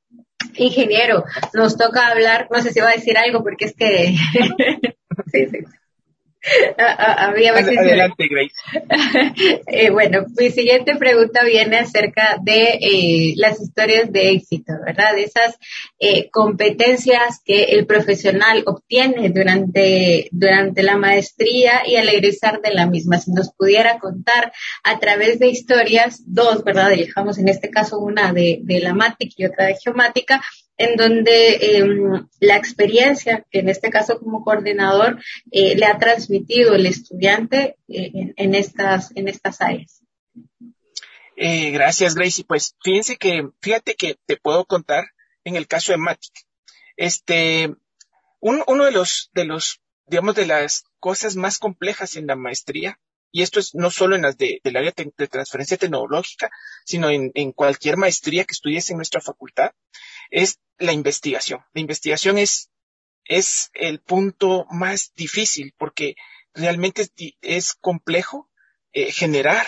[0.56, 1.24] Ingeniero,
[1.54, 4.14] nos toca hablar, no sé si va a decir algo porque es que...
[6.98, 8.54] Había Adelante, Grace.
[9.66, 15.14] eh, bueno, mi siguiente pregunta viene acerca de eh, las historias de éxito, ¿verdad?
[15.16, 15.58] De esas
[15.98, 22.86] eh, competencias que el profesional obtiene durante, durante la maestría y al egresar de la
[22.86, 23.18] misma.
[23.18, 26.88] Si nos pudiera contar a través de historias, dos, ¿verdad?
[26.90, 30.42] Dejamos en este caso una de, de la MATIC y otra de geomática,
[30.80, 31.84] en donde eh,
[32.40, 38.10] la experiencia, que en este caso como coordinador, eh, le ha transmitido el estudiante eh,
[38.14, 40.02] en, en, estas, en estas áreas.
[41.36, 42.44] Eh, gracias, Gracie.
[42.48, 45.04] Pues fíjense que, fíjate que te puedo contar
[45.44, 46.32] en el caso de Matic.
[46.96, 47.74] Este,
[48.40, 52.98] un, uno de los, de los, digamos, de las cosas más complejas en la maestría,
[53.32, 56.50] y esto es no solo en las de, del área de, transferencia tecnológica,
[56.86, 59.72] sino en, en cualquier maestría que estudies en nuestra facultad,
[60.30, 61.60] es la investigación.
[61.72, 62.70] La investigación es,
[63.24, 66.16] es el punto más difícil porque
[66.54, 68.50] realmente es, es complejo
[68.92, 69.66] eh, generar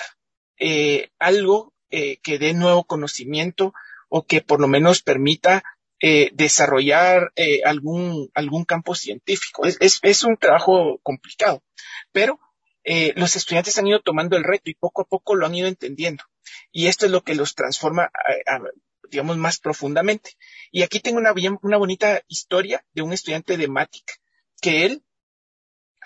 [0.59, 3.75] eh, algo eh, que dé nuevo conocimiento
[4.09, 5.62] o que por lo menos permita
[6.01, 9.66] eh, desarrollar eh, algún, algún campo científico.
[9.66, 11.62] Es, es, es un trabajo complicado,
[12.11, 12.40] pero
[13.14, 16.25] los estudiantes han ido tomando el reto y poco a poco lo han ido entendiendo.
[16.72, 18.61] Y esto es lo que los transforma a, a,
[19.12, 20.33] digamos, más profundamente.
[20.72, 24.20] Y aquí tengo una, bien, una bonita historia de un estudiante de MATIC,
[24.61, 25.05] que él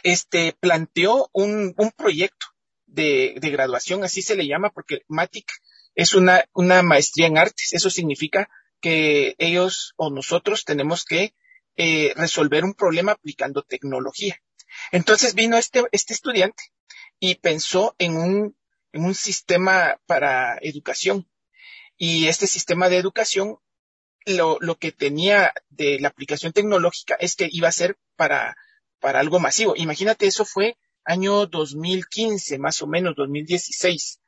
[0.02, 2.46] este, planteó un, un proyecto
[2.86, 5.46] de, de, graduación, así se le llama, porque MATIC
[5.94, 7.72] es una, una maestría en artes.
[7.72, 11.34] Eso significa que ellos o nosotros tenemos que
[11.76, 14.40] eh, resolver un problema aplicando tecnología.
[14.92, 16.64] Entonces vino este, este estudiante
[17.18, 18.56] y pensó en un,
[18.92, 21.28] en un sistema para educación
[21.96, 23.58] y este sistema de educación,
[24.26, 28.56] lo, lo que tenía de la aplicación tecnológica es que iba a ser para,
[29.00, 29.74] para algo masivo.
[29.76, 34.20] Imagínate, eso fue año 2015, más o menos, 2016.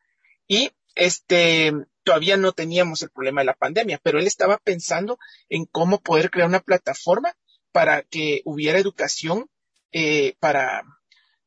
[0.47, 1.73] Y este,
[2.05, 6.31] todavía no teníamos el problema de la pandemia, pero él estaba pensando en cómo poder
[6.31, 7.35] crear una plataforma
[7.73, 9.51] para que hubiera educación
[9.93, 10.83] eh, para,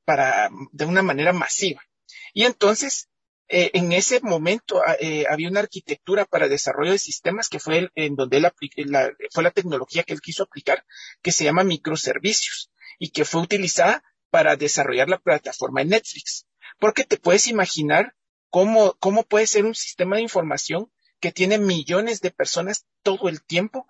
[0.05, 1.81] para, de una manera masiva.
[2.33, 3.09] Y entonces
[3.53, 7.79] eh, en ese momento ah, eh, había una arquitectura para desarrollo de sistemas que fue
[7.79, 8.43] el, en donde él
[8.87, 10.85] la, fue la tecnología que él quiso aplicar,
[11.21, 16.47] que se llama microservicios y que fue utilizada para desarrollar la plataforma en Netflix.
[16.79, 18.15] Porque te puedes imaginar
[18.49, 23.43] cómo, cómo puede ser un sistema de información que tiene millones de personas todo el
[23.43, 23.85] tiempo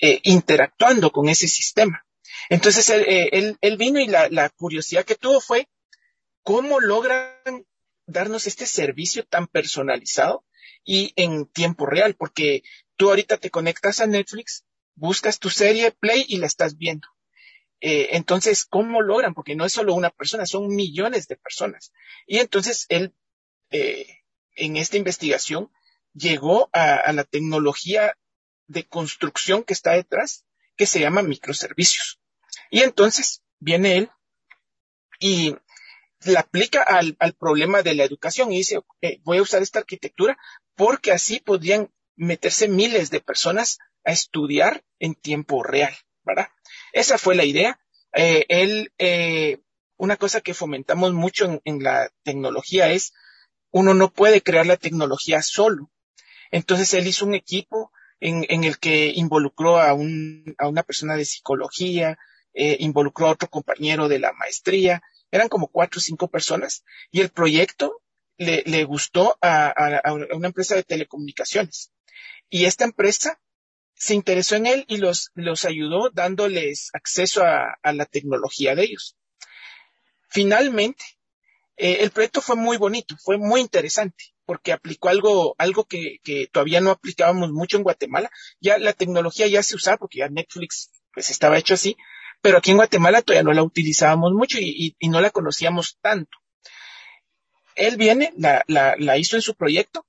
[0.00, 2.04] eh, interactuando con ese sistema.
[2.48, 5.68] Entonces él, él, vino y la curiosidad que tuvo fue
[6.42, 7.64] cómo logran
[8.06, 10.44] darnos este servicio tan personalizado
[10.84, 12.62] y en tiempo real, porque
[12.96, 14.64] tú ahorita te conectas a Netflix,
[14.94, 17.08] buscas tu serie Play y la estás viendo.
[17.80, 19.34] Eh, entonces, ¿cómo logran?
[19.34, 21.92] Porque no es solo una persona, son millones de personas.
[22.26, 23.14] Y entonces él,
[23.70, 24.22] eh,
[24.56, 25.70] en esta investigación,
[26.14, 28.14] llegó a, la tecnología
[28.66, 32.20] de construcción que está detrás, que se llama microservicios.
[32.70, 34.10] Y entonces viene él
[35.20, 35.56] y
[36.26, 38.80] la aplica al, problema de la educación y dice,
[39.22, 40.36] voy a usar esta arquitectura
[40.74, 46.48] porque así podrían meterse miles de personas a estudiar en tiempo real, ¿verdad?
[46.92, 47.80] Esa fue la idea.
[48.12, 49.58] Eh, él, eh,
[49.96, 53.12] una cosa que fomentamos mucho en, la tecnología es,
[53.70, 55.90] uno no puede crear la tecnología solo.
[56.50, 61.24] Entonces él hizo un equipo en, el que involucró a, un, a una persona de
[61.24, 62.16] psicología,
[62.52, 65.02] eh, involucró a otro compañero de la maestría,
[65.34, 68.00] eran como cuatro o cinco personas, y el proyecto
[68.36, 71.90] le, le gustó a, a, una empresa de telecomunicaciones.
[72.48, 73.40] Y esta empresa
[73.94, 78.84] se interesó en él y los, los ayudó dándoles acceso a, a la tecnología de
[78.84, 79.16] ellos.
[80.28, 81.04] Finalmente,
[81.76, 86.46] eh, el proyecto fue muy bonito, fue muy interesante, porque aplicó algo, algo que, que,
[86.46, 88.30] todavía no aplicábamos mucho en Guatemala.
[88.60, 91.96] Ya la tecnología ya se usaba, porque ya Netflix pues estaba hecho así,
[92.44, 96.36] pero aquí en Guatemala todavía no la utilizábamos mucho y, no la conocíamos tanto.
[97.74, 100.04] Él viene, la, hizo en su proyecto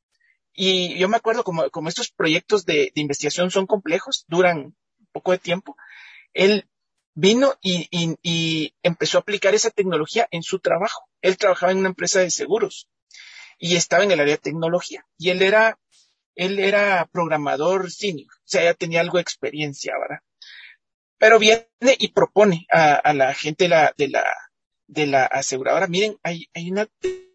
[0.52, 4.76] y yo me acuerdo como, estos proyectos de, investigación son complejos, duran
[5.14, 5.78] poco de tiempo,
[6.34, 6.68] él
[7.14, 11.08] vino y, empezó a aplicar esa tecnología en su trabajo.
[11.22, 12.90] Él trabajaba en una empresa de seguros
[13.58, 15.80] y estaba en el área de tecnología y él era,
[16.36, 20.20] él era programador senior, o sea, ya tenía algo de experiencia, ¿verdad?
[21.18, 24.26] Pero viene y propone a, a la gente de la, de la,
[24.88, 26.88] de la aseguradora, miren, hay, hay una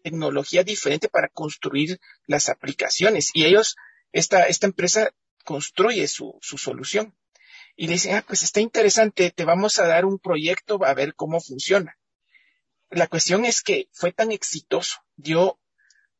[0.03, 3.75] tecnología diferente para construir las aplicaciones y ellos,
[4.11, 5.11] esta, esta empresa
[5.43, 7.15] construye su, su solución.
[7.75, 11.15] Y le dicen, ah, pues está interesante, te vamos a dar un proyecto a ver
[11.15, 11.97] cómo funciona.
[12.89, 15.59] La cuestión es que fue tan exitoso, dio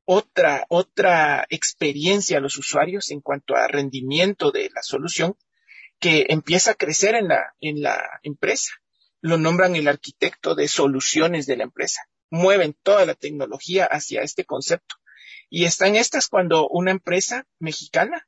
[0.05, 5.37] otra, otra experiencia a los usuarios en cuanto a rendimiento de la solución
[6.01, 8.73] que empieza a crecer en la, en la empresa
[9.21, 12.01] lo nombran el arquitecto de soluciones de la empresa.
[12.31, 14.95] Mueven toda la tecnología hacia este concepto.
[15.49, 18.27] Y están estas cuando una empresa mexicana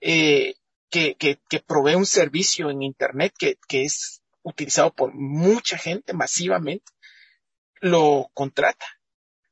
[0.00, 0.54] eh,
[0.90, 6.12] que, que, que, provee un servicio en Internet que, que es utilizado por mucha gente
[6.12, 6.92] masivamente,
[7.80, 8.86] lo contrata.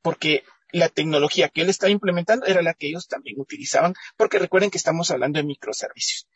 [0.01, 4.71] Porque la tecnología que él estaba implementando era la que ellos también utilizaban, porque recuerden
[4.71, 6.27] que estamos hablando de microservicios.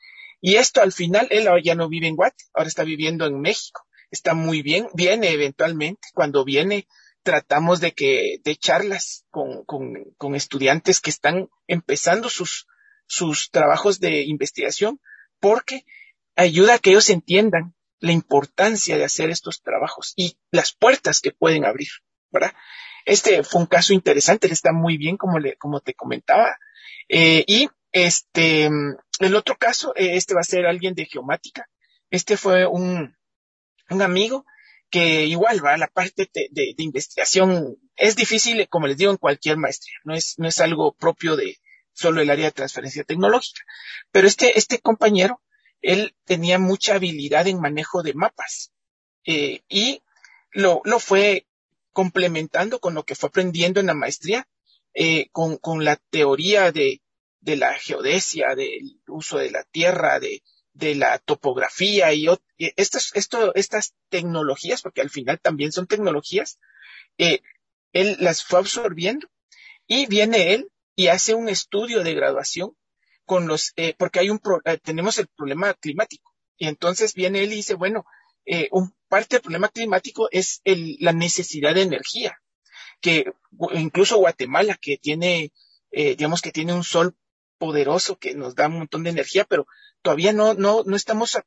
[0.42, 3.86] Y esto al final, él ya no vive en Guate, ahora está viviendo en México
[4.12, 6.88] está muy bien, viene eventualmente, cuando viene
[7.24, 12.68] tratamos de que, de charlas con, con, con estudiantes que están empezando sus,
[13.08, 15.00] sus trabajos de investigación,
[15.40, 15.86] porque
[16.36, 21.32] ayuda a que ellos entiendan la importancia de hacer estos trabajos y las puertas que
[21.32, 21.90] pueden abrir,
[22.32, 22.54] ¿verdad?
[23.06, 26.58] Este fue un caso interesante, él está muy bien, como le, como te comentaba.
[27.08, 28.70] Eh, y este,
[29.26, 31.70] el otro caso, eh, este va a ser alguien de geomática.
[32.10, 33.16] Este fue un,
[33.90, 34.46] un amigo
[34.90, 39.58] que igual va a la parte de, investigación es difícil, como les digo, en cualquier
[39.58, 41.60] maestría, no es, no es algo propio de
[41.94, 43.62] solo el área de transferencia tecnológica.
[44.12, 45.42] Pero este, este compañero,
[45.82, 48.74] él tenía mucha habilidad en manejo de mapas
[49.26, 50.04] eh, y
[50.52, 51.48] lo, lo fue
[51.94, 54.48] complementando con lo que fue aprendiendo en la maestría,
[54.94, 57.02] eh, con, con la teoría de,
[57.42, 62.28] de la geodesia, del uso de la tierra, de, de la topografía y,
[62.58, 66.60] estas, esto, estas tecnologías, porque al final también son tecnologías,
[67.18, 67.42] eh,
[67.94, 69.28] él las fue absorbiendo
[69.86, 72.76] y viene él y hace un estudio de graduación
[73.26, 76.34] con los, eh, porque hay un, eh, tenemos el problema climático.
[76.58, 78.06] Y entonces viene él y dice, bueno,
[78.72, 82.38] un parte del problema climático es el, la necesidad de energía,
[83.00, 83.26] que
[83.74, 85.52] incluso Guatemala, que tiene,
[85.92, 87.16] digamos que tiene un sol
[87.62, 89.68] poderoso que nos da un montón de energía, pero
[90.02, 91.38] todavía no, no, no estamos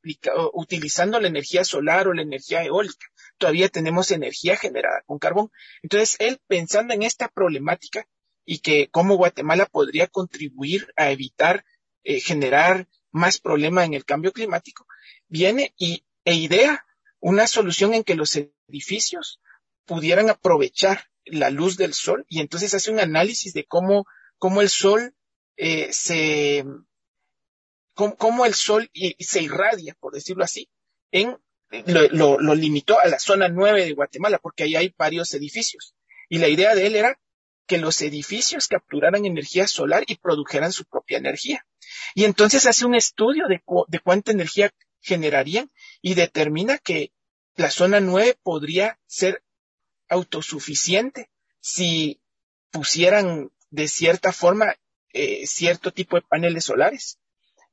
[0.52, 3.08] utilizando la energía solar o la energía eólica.
[3.36, 5.50] Todavía tenemos energía generada con carbón.
[5.82, 8.06] Entonces, él pensando en esta problemática
[8.44, 11.64] y que cómo Guatemala podría contribuir a evitar
[12.04, 14.86] eh, generar más problema en el cambio climático,
[15.26, 16.86] viene y, e idea
[17.18, 19.40] una solución en que los edificios
[19.84, 24.06] pudieran aprovechar la luz del sol y entonces hace un análisis de cómo,
[24.38, 25.12] cómo el sol
[25.56, 26.64] eh, se,
[27.94, 30.68] cómo, el sol se irradia, por decirlo así,
[31.10, 31.38] en,
[31.86, 35.94] lo, lo, limitó a la zona 9 de Guatemala, porque ahí hay varios edificios.
[36.28, 37.18] Y la idea de él era
[37.66, 41.66] que los edificios capturaran energía solar y produjeran su propia energía.
[42.14, 45.70] Y entonces hace un estudio de, de cuánta energía generarían
[46.02, 47.12] y determina que
[47.56, 49.42] la zona 9 podría ser
[50.08, 52.20] autosuficiente si
[52.70, 54.74] pusieran de cierta forma
[55.14, 57.18] eh, cierto tipo de paneles solares.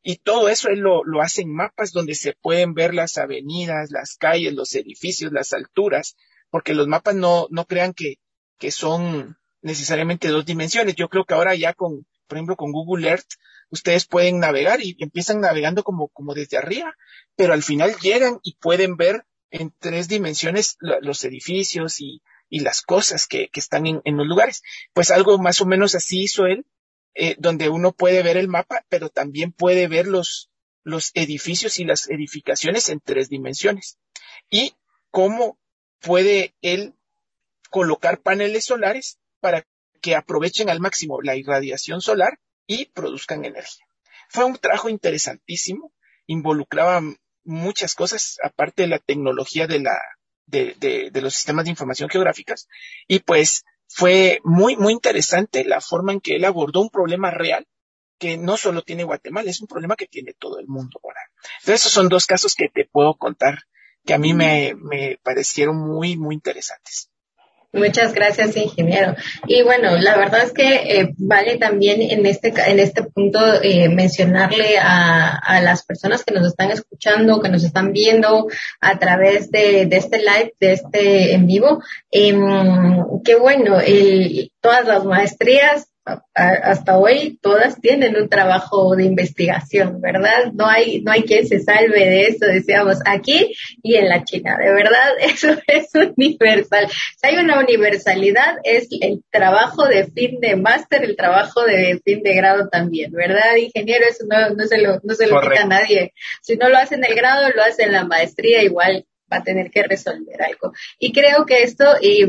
[0.04, 3.92] Y todo eso él lo, lo hace en mapas donde se pueden ver las avenidas,
[3.92, 6.16] las calles, los edificios, las alturas,
[6.50, 8.16] porque los mapas no, no crean que,
[8.58, 10.96] que son necesariamente dos dimensiones.
[10.96, 13.34] Yo creo que ahora ya con, por ejemplo, con Google Earth,
[13.70, 16.96] ustedes pueden navegar y empiezan navegando como, como desde arriba,
[17.36, 22.82] pero al final llegan y pueden ver en tres dimensiones los edificios y, y las
[22.82, 24.62] cosas que, que están en, en, los lugares.
[24.94, 26.66] Pues algo más o menos así hizo él,
[27.14, 30.50] eh, donde uno puede ver el mapa, pero también puede ver los,
[30.84, 33.98] los edificios y las edificaciones en tres dimensiones.
[34.50, 34.74] Y
[35.10, 35.60] cómo
[36.00, 36.94] puede él
[37.70, 39.66] colocar paneles solares para
[40.02, 43.86] que aprovechen al máximo la irradiación solar y produzcan energía.
[44.30, 45.94] Fue un trabajo interesantísimo,
[46.26, 47.02] involucraba
[47.44, 49.98] muchas cosas, aparte de la tecnología de la,
[50.46, 52.68] de, de, de los sistemas de información geográficas,
[53.08, 57.68] y pues fue muy, muy interesante la forma en que él abordó un problema real
[58.18, 61.20] que no solo tiene Guatemala, es un problema que tiene todo el mundo ahora.
[61.60, 63.64] Entonces, esos son dos casos que te puedo contar
[64.06, 67.11] que a mí me, me parecieron muy, muy interesantes.
[67.74, 69.16] Muchas gracias, ingeniero.
[69.48, 73.88] Y bueno, la verdad es que eh, vale también en este en este punto eh,
[73.88, 78.48] mencionarle a, a, las personas que nos están escuchando, que nos están viendo
[78.82, 81.82] a través de, de este live, de este en vivo,
[82.12, 82.38] eh,
[83.24, 85.91] que bueno, el, todas las maestrías
[86.34, 90.52] hasta hoy todas tienen un trabajo de investigación, ¿verdad?
[90.54, 94.58] No hay, no hay quien se salve de eso, decíamos, aquí y en la China,
[94.58, 96.88] de verdad, eso es universal.
[96.90, 102.24] Si hay una universalidad, es el trabajo de fin de máster, el trabajo de fin
[102.24, 104.06] de grado también, ¿verdad, ingeniero?
[104.10, 106.14] Eso no, no se lo, no se lo quita a nadie.
[106.42, 109.44] Si no lo hace en el grado, lo hace en la maestría, igual va a
[109.44, 110.74] tener que resolver algo.
[111.00, 112.26] Y creo que esto, y,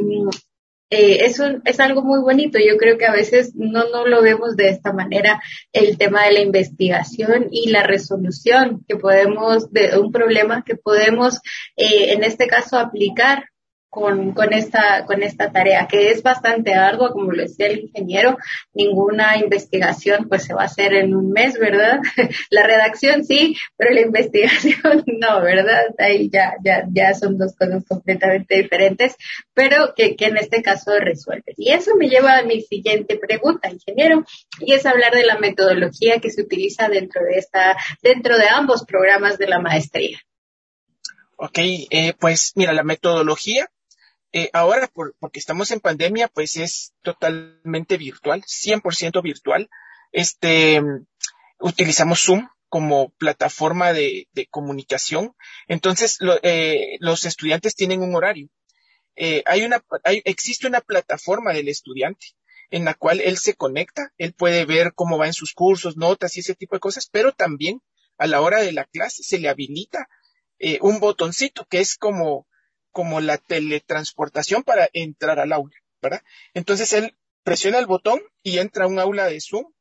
[0.94, 2.59] eh, es, un, es algo muy bonito.
[2.59, 6.33] Yo creo que a veces no, no lo vemos de esta manera, el tema de
[6.33, 11.40] la investigación y la resolución que podemos, de un problema que podemos,
[11.76, 13.46] eh, en este caso, aplicar
[13.92, 18.38] con, con, esta, con esta tarea, que es bastante ardua, como lo decía el ingeniero,
[18.72, 22.00] ninguna investigación pues se va a hacer en un mes, ¿verdad?
[22.50, 25.94] la redacción sí, pero la investigación no, ¿verdad?
[25.98, 29.14] Ahí ya, ya, ya son dos cosas completamente diferentes,
[29.52, 31.55] pero que, que en este caso resuelven.
[31.59, 34.24] Y eso me lleva a mi siguiente pregunta, ingeniero,
[34.59, 38.87] y es hablar de la metodología que se utiliza dentro de esta, dentro de ambos
[38.87, 40.18] programas de la maestría.
[41.37, 43.68] Ok, eh, pues mira, la metodología
[44.33, 49.68] eh, ahora, por, porque estamos en pandemia, pues es totalmente virtual, 100% virtual.
[50.11, 50.83] Este,
[51.61, 55.35] utilizamos Zoom como plataforma de, comunicación.
[55.68, 58.49] Entonces, eh, los estudiantes tienen un horario.
[59.16, 62.29] Eh, hay una, hay, existe una plataforma del estudiante
[62.71, 66.35] en la cual él se conecta, él puede ver cómo va en sus cursos, notas
[66.38, 67.83] y ese tipo de cosas, pero también
[68.16, 70.09] a la hora de la clase se le habilita
[70.81, 72.47] un botoncito que es como
[72.92, 76.22] como la teletransportación para entrar al aula, ¿verdad?
[76.55, 79.72] Entonces él presiona el botón y entra a un aula de Zoom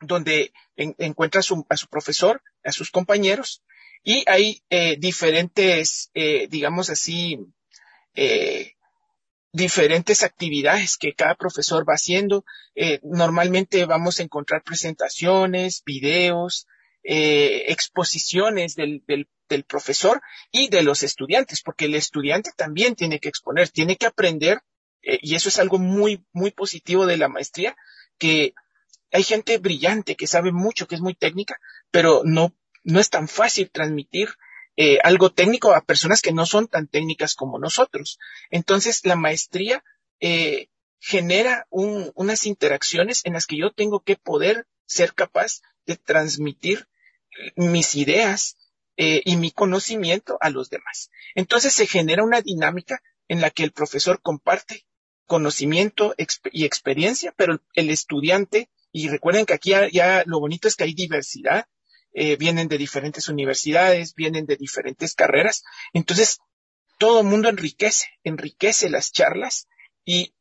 [0.00, 3.64] donde encuentra a su, profesor, a sus compañeros,
[4.04, 7.38] y hay eh, diferentes, eh, digamos así,
[8.14, 8.74] eh,
[9.52, 12.44] diferentes actividades que cada profesor va haciendo.
[13.02, 16.68] Normalmente vamos a encontrar presentaciones, videos,
[17.02, 23.18] eh, exposiciones del, del, del profesor y de los estudiantes, porque el estudiante también tiene
[23.18, 24.60] que exponer, tiene que aprender,
[25.02, 27.76] eh, y eso es algo muy, muy positivo de la maestría,
[28.18, 28.54] que
[29.12, 31.58] hay gente brillante que sabe mucho, que es muy técnica,
[31.90, 34.28] pero no, no es tan fácil transmitir
[34.76, 38.18] eh, algo técnico a personas que no son tan técnicas como nosotros.
[38.50, 39.82] Entonces, la maestría
[40.20, 40.68] eh,
[41.00, 46.88] genera un, unas interacciones en las que yo tengo que poder ser capaz de transmitir
[47.54, 48.56] mis ideas,
[49.00, 51.12] eh, y mi conocimiento a los demás.
[51.36, 54.86] Entonces se genera una dinámica en la que el profesor comparte
[55.24, 56.16] conocimiento
[56.50, 60.94] y experiencia, pero el, estudiante, y recuerden que aquí ya, lo bonito es que hay
[60.94, 61.66] diversidad,
[62.12, 65.62] eh, vienen de diferentes universidades, vienen de diferentes carreras,
[65.92, 66.40] entonces
[66.98, 69.68] todo el mundo enriquece, enriquece las charlas
[70.04, 70.34] y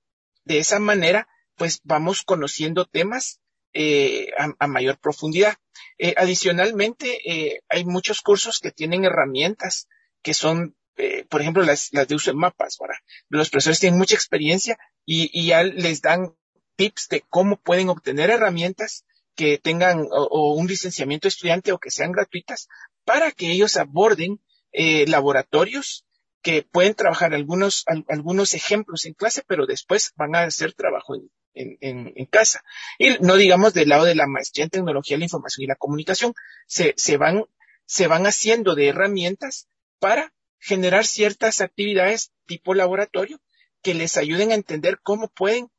[0.46, 1.28] de esa manera
[1.58, 3.40] pues vamos conociendo temas
[3.80, 5.54] eh, a, a, mayor profundidad.
[6.00, 9.88] Eh, adicionalmente, eh, hay muchos cursos que tienen herramientas
[10.24, 12.78] que son, eh, por ejemplo, las, de uso de mapas.
[12.80, 13.00] Ahora,
[13.30, 16.36] los profesores tienen mucha experiencia y, ya les dan
[16.76, 19.06] tips de cómo pueden obtener herramientas
[19.36, 22.68] que tengan o un licenciamiento estudiante o que sean gratuitas
[23.06, 26.07] para que ellos aborden eh, laboratorios
[26.48, 31.78] que pueden trabajar algunos, algunos ejemplos en clase, pero después van a hacer trabajo en,
[31.82, 32.64] en, en, casa.
[32.98, 36.34] Y no digamos del lado de la maestría en tecnología, la información y la comunicación,
[36.66, 37.44] se, se, van,
[37.86, 39.68] se van haciendo de herramientas
[40.00, 43.42] para generar ciertas actividades tipo laboratorio
[43.82, 45.70] que les ayuden a entender cómo pueden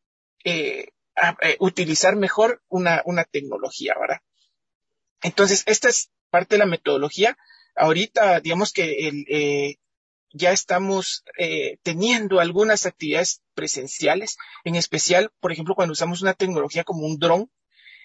[0.44, 0.88] eh,
[1.40, 4.20] eh, utilizar mejor una, una tecnología, ¿verdad?
[5.22, 7.38] Entonces, esta es parte de la metodología.
[7.74, 9.78] Ahorita, digamos que el, eh,
[10.32, 16.84] ya estamos eh, teniendo algunas actividades presenciales, en especial, por ejemplo, cuando usamos una tecnología
[16.84, 17.50] como un dron,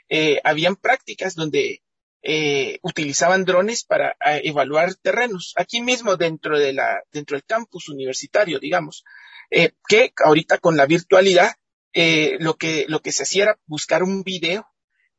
[0.09, 1.81] eh, habían prácticas donde
[2.21, 8.59] eh, utilizaban drones para evaluar terrenos, aquí mismo dentro de la, dentro del campus universitario,
[8.59, 9.03] digamos,
[9.87, 11.51] que ahorita con la virtualidad,
[12.39, 14.72] lo que, lo que se hacía era buscar un video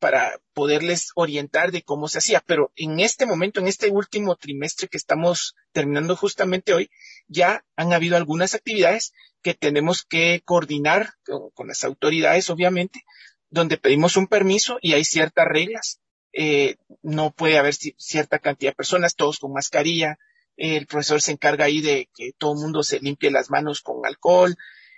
[0.04, 2.42] para poderles orientar de cómo se hacía.
[2.44, 6.90] Pero en este momento, en este último trimestre que estamos terminando justamente hoy,
[7.26, 11.14] ya han habido algunas actividades que tenemos que coordinar
[11.54, 13.02] con, las autoridades, obviamente,
[13.48, 16.00] donde pedimos un permiso y hay ciertas reglas.
[16.34, 20.18] Eh, no puede haber cierta cantidad de personas, todos con mascarilla.
[20.58, 24.04] el profesor se encarga ahí de que todo el mundo se limpie las manos con
[24.04, 24.54] alcohol.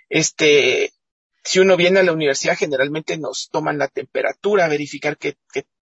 [0.09, 0.91] Este,
[1.47, 5.37] si uno viene a la universidad, generalmente nos toman la temperatura, verificar que,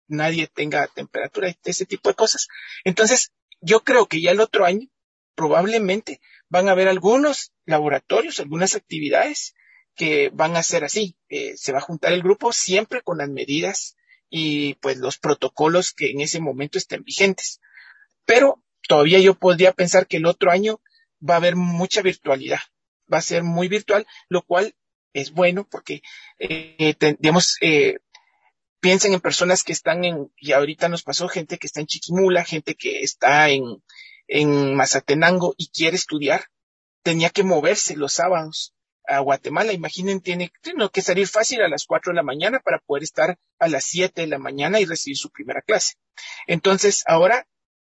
[0.07, 2.47] nadie tenga temperatura, ese tipo de cosas.
[2.83, 4.87] Entonces, yo creo que ya el otro año,
[5.33, 9.55] probablemente, van a haber algunos laboratorios, algunas actividades
[9.95, 11.17] que van a ser así.
[11.29, 13.95] Eh, se va a juntar el grupo siempre con las medidas
[14.29, 17.59] y pues los protocolos que en ese momento estén vigentes.
[18.23, 20.79] Pero todavía yo podría pensar que el otro año
[21.27, 22.59] va a haber mucha virtualidad.
[23.11, 24.75] Va a ser muy virtual, lo cual
[25.15, 26.01] es bueno porque,
[26.39, 27.97] eh, digamos, eh,
[28.81, 32.43] piensen en personas que están en, y ahorita nos pasó gente que está en Chiquimula,
[32.43, 33.63] gente que está en,
[34.27, 36.47] en Mazatenango y quiere estudiar,
[37.01, 38.73] tenía que moverse los sábados
[39.07, 39.71] a Guatemala.
[39.71, 43.39] Imaginen, tiene, tiene que salir fácil a las cuatro de la mañana para poder estar
[43.57, 45.93] a las siete de la mañana y recibir su primera clase.
[46.45, 47.47] Entonces, ahora,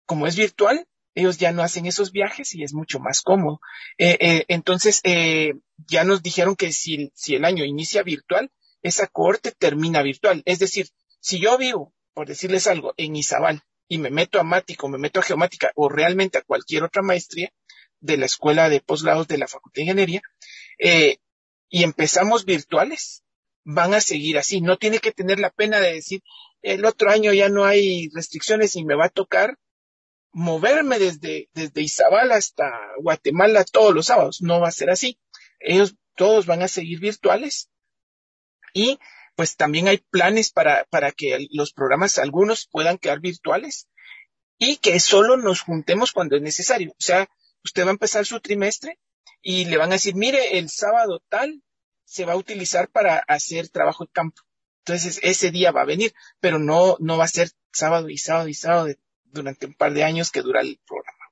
[0.05, 0.85] como es virtual,
[1.15, 3.61] ellos ya no hacen esos viajes y es mucho más cómodo.
[3.97, 5.53] Eh, eh, entonces, eh,
[5.87, 8.51] ya nos dijeron que si, si el año inicia virtual,
[8.81, 10.43] esa cohorte termina virtual.
[10.45, 10.89] Es decir,
[11.21, 15.21] si yo vivo, por decirles algo, en Izabal y me meto a Mático, me meto
[15.21, 17.51] a Geomática o realmente a cualquier otra maestría
[18.01, 20.21] de la escuela de posgrados de la Facultad de Ingeniería,
[21.69, 23.23] y empezamos virtuales,
[23.63, 24.61] van a seguir así.
[24.61, 26.21] No tiene que tener la pena de decir,
[26.61, 29.57] el otro año ya no hay restricciones y me va a tocar
[30.35, 32.69] moverme desde, desde Izabal hasta
[32.99, 34.41] Guatemala todos los sábados.
[34.41, 35.17] No va a ser así.
[35.61, 37.69] Ellos todos van a seguir virtuales
[38.73, 38.99] y
[39.37, 43.87] pues también hay planes para, para que los programas algunos puedan quedar virtuales
[44.57, 46.91] y que solo nos juntemos cuando es necesario.
[46.91, 47.29] O sea,
[47.63, 48.99] usted va a empezar su trimestre
[49.41, 51.63] y le van a decir, mire, el sábado tal
[52.03, 54.41] se va a utilizar para hacer trabajo de campo.
[54.79, 58.49] Entonces ese día va a venir, pero no, no va a ser sábado y sábado
[58.49, 58.89] y sábado
[59.35, 61.25] durante un par de años que dura el programa.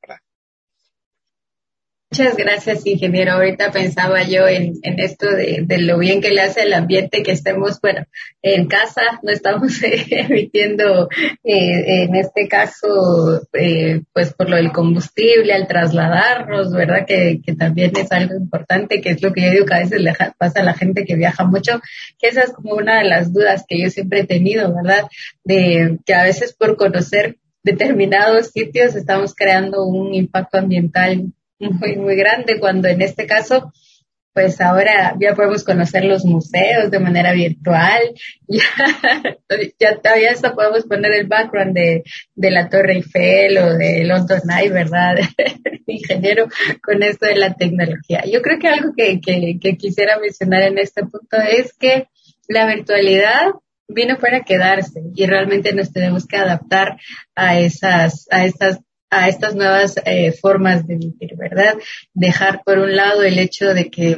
[2.15, 3.31] Muchas gracias, ingeniero.
[3.31, 7.81] Ahorita pensaba yo en, esto de, lo bien que le hace el ambiente que estemos,
[7.81, 8.05] bueno,
[8.43, 9.81] en casa, no estamos
[10.11, 11.09] emitiendo,
[11.43, 17.07] eh, en este caso, eh, pues por lo del combustible, al trasladarnos, ¿verdad?
[17.07, 19.99] Que, que también es algo importante, que es lo que yo digo que a veces
[19.99, 21.81] le pasa a la gente que viaja mucho,
[22.19, 25.07] que esa es como una de las dudas que yo siempre he tenido, ¿verdad?
[25.43, 32.15] De que a veces por conocer determinados sitios estamos creando un impacto ambiental muy, muy
[32.15, 33.71] grande, cuando en este caso,
[34.33, 38.01] pues ahora ya podemos conocer los museos de manera virtual,
[38.47, 38.63] ya,
[39.79, 42.03] ya todavía hasta podemos poner el background de,
[42.35, 45.15] de la Torre Eiffel o de London Eye, ¿verdad?
[45.87, 46.47] Ingeniero,
[46.81, 48.23] con esto de la tecnología.
[48.25, 52.07] Yo creo que algo que, que, que quisiera mencionar en este punto es que
[52.47, 53.51] la virtualidad
[53.87, 56.97] vino para quedarse y realmente nos tenemos que adaptar
[57.35, 58.79] a esas, a estas
[59.09, 61.75] a estas nuevas eh, formas de vivir, ¿verdad?
[62.15, 64.17] Dejar por un lado el hecho de que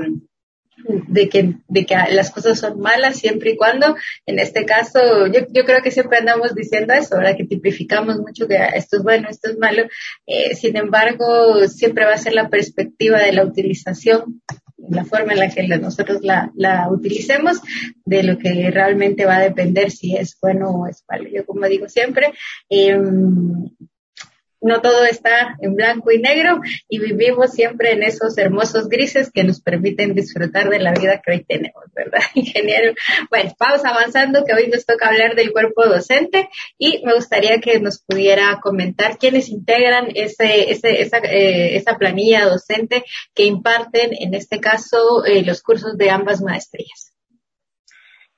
[0.88, 3.96] de que, de que las cosas son malas siempre y cuando,
[4.26, 7.38] en este caso, yo, yo creo que siempre andamos diciendo eso, ¿verdad?
[7.38, 9.84] Que tipificamos mucho que esto es bueno, esto es malo.
[10.28, 14.42] Eh, sin embargo, siempre va a ser la perspectiva de la utilización
[14.90, 17.62] la forma en la que nosotros la, la utilicemos,
[18.06, 21.30] de lo que realmente va a depender si es bueno o es malo.
[21.30, 22.34] Yo como digo siempre,
[22.70, 22.98] eh,
[24.66, 26.60] no todo está en blanco y negro
[26.90, 31.32] y vivimos siempre en esos hermosos grises que nos permiten disfrutar de la vida que
[31.32, 32.96] hoy tenemos, ¿verdad, ingeniero?
[33.30, 36.50] Bueno, vamos avanzando, que hoy nos toca hablar del cuerpo docente
[36.80, 42.46] y me gustaría que nos pudiera comentar quiénes integran ese, ese, esa, eh, esa planilla
[42.46, 43.06] docente
[43.36, 47.14] que imparten, en este caso, eh, los cursos de ambas maestrías.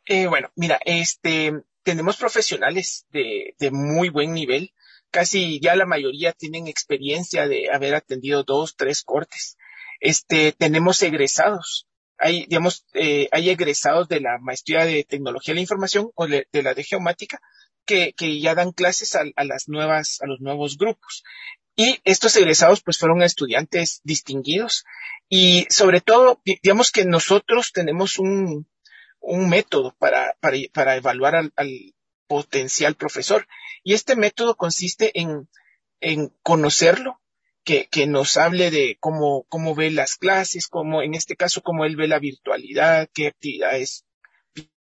[0.05, 1.53] Eh, bueno, mira, este,
[1.83, 4.73] tenemos profesionales de, de muy buen nivel
[5.11, 9.57] casi ya la mayoría tienen experiencia de haber atendido dos, tres cortes.
[9.99, 11.87] Este, tenemos egresados.
[12.17, 16.47] Hay, digamos, eh, hay egresados de la maestría de tecnología de la información o de,
[16.51, 17.41] la de geomática
[17.85, 21.23] que, que ya dan clases a, a, las nuevas, a los nuevos grupos.
[21.75, 24.83] Y estos egresados pues fueron estudiantes distinguidos
[25.29, 28.67] y sobre todo, digamos que nosotros tenemos un,
[29.19, 31.93] un método para, para, para evaluar al, al
[32.27, 33.47] potencial profesor
[33.83, 35.47] y este método consiste en,
[36.01, 37.21] en conocerlo,
[37.63, 41.83] que, que, nos hable de cómo, cómo ve las clases, cómo, en este caso, cómo
[41.83, 44.05] él ve la virtualidad, qué actividades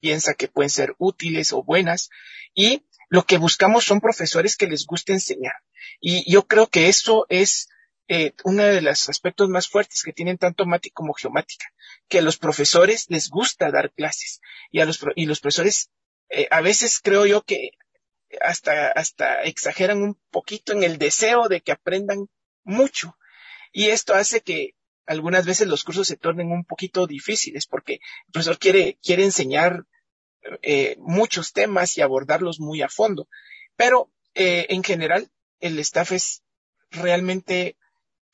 [0.00, 2.10] piensa que pueden ser útiles o buenas.
[2.54, 5.54] Y lo que buscamos son profesores que les guste enseñar.
[6.00, 7.68] Y yo creo que eso es
[8.06, 11.66] eh, uno de los aspectos más fuertes que tienen tanto Mati como Geomática,
[12.08, 15.90] que a los profesores les gusta dar clases y a los, y los profesores,
[16.30, 17.70] eh, a veces creo yo que
[18.40, 22.28] hasta, hasta exageran un poquito en el deseo de que aprendan
[22.64, 23.16] mucho.
[23.72, 24.74] Y esto hace que
[25.06, 29.84] algunas veces los cursos se tornen un poquito difíciles porque el profesor quiere, quiere enseñar
[30.62, 33.28] eh, muchos temas y abordarlos muy a fondo.
[33.76, 36.42] Pero eh, en general el staff es
[36.90, 37.76] realmente,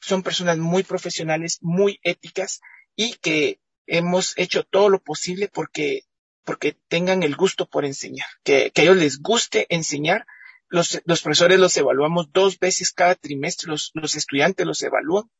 [0.01, 2.61] son personas muy profesionales, muy éticas
[2.97, 6.03] y que hemos hecho todo lo posible porque
[6.45, 10.27] porque tengan el gusto por enseñar, que, a ellos les guste enseñar.
[10.69, 15.31] Los, los, profesores los evaluamos dos veces cada trimestre, los, los estudiantes los evalúan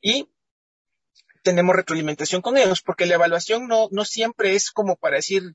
[0.00, 0.28] y
[1.42, 5.54] tenemos retroalimentación con ellos, porque la evaluación no, no siempre es como para decir,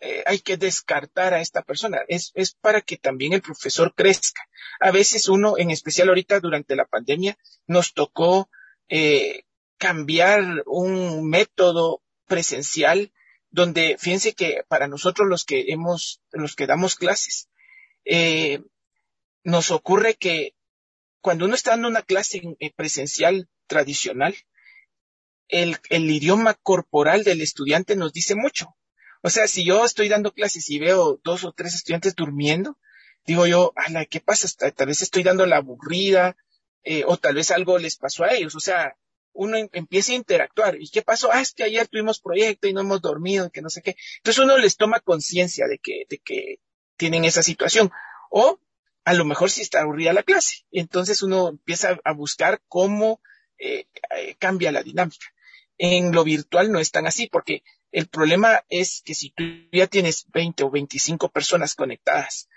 [0.00, 4.42] eh, hay que descartar a esta persona, es, es para que también el profesor crezca.
[4.80, 7.36] A veces uno, en especial ahorita durante la pandemia,
[7.66, 8.48] nos tocó
[8.88, 9.44] eh,
[9.76, 13.12] cambiar un método presencial
[13.50, 17.48] donde fíjense que para nosotros los que hemos, los que damos clases,
[18.04, 18.62] eh,
[19.42, 20.54] nos ocurre que
[21.20, 24.34] cuando uno está dando una clase eh, presencial tradicional,
[25.48, 28.76] el, el idioma corporal del estudiante nos dice mucho.
[29.22, 32.78] O sea, si yo estoy dando clases y veo dos o tres estudiantes durmiendo,
[33.26, 34.48] digo yo, ala, ¿qué pasa?
[34.74, 36.36] Tal vez estoy dando la aburrida,
[36.84, 38.54] eh, o tal vez algo les pasó a ellos.
[38.54, 38.96] O sea,
[39.38, 40.76] uno em, empieza a interactuar.
[40.80, 41.30] ¿Y qué pasó?
[41.32, 43.96] Ah, es que ayer tuvimos proyecto y no hemos dormido, que no sé qué.
[44.16, 46.60] Entonces uno les toma conciencia de que, de que
[46.96, 47.90] tienen esa situación.
[48.30, 48.58] O
[49.04, 50.66] a lo mejor si está aburrida la clase.
[50.72, 53.20] Entonces uno empieza a buscar cómo
[53.58, 53.86] eh,
[54.16, 55.26] eh, cambia la dinámica.
[55.78, 57.62] En lo virtual no es tan así, porque
[57.92, 62.48] el problema es que si tú ya tienes 20 o 25 personas conectadas,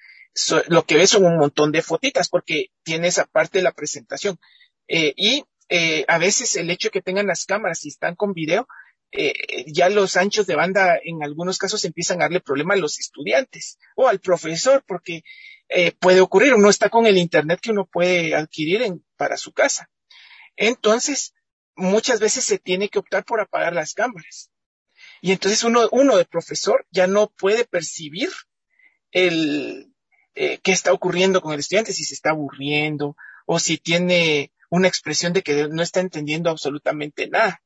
[0.68, 4.40] lo que ves son un montón de fotitas, porque tienes aparte de la presentación.
[4.88, 8.34] Eh, y eh, a veces el hecho de que tengan las cámaras y están con
[8.34, 8.68] video,
[9.14, 9.32] eh,
[9.68, 13.80] ya los anchos de banda en algunos casos empiezan a darle problema a los estudiantes
[13.96, 15.24] o al profesor, porque
[15.70, 18.84] eh, puede ocurrir, uno está con el internet que uno puede adquirir
[19.16, 19.90] para su casa.
[20.58, 21.34] Entonces,
[21.78, 24.52] muchas veces se tiene que optar por apagar las cámaras.
[25.22, 28.30] Y entonces uno, uno de profesor ya no puede percibir
[29.12, 29.94] el,
[30.34, 33.16] qué está ocurriendo con el estudiante, si se está aburriendo
[33.54, 37.62] o si tiene una expresión de que no está entendiendo absolutamente nada.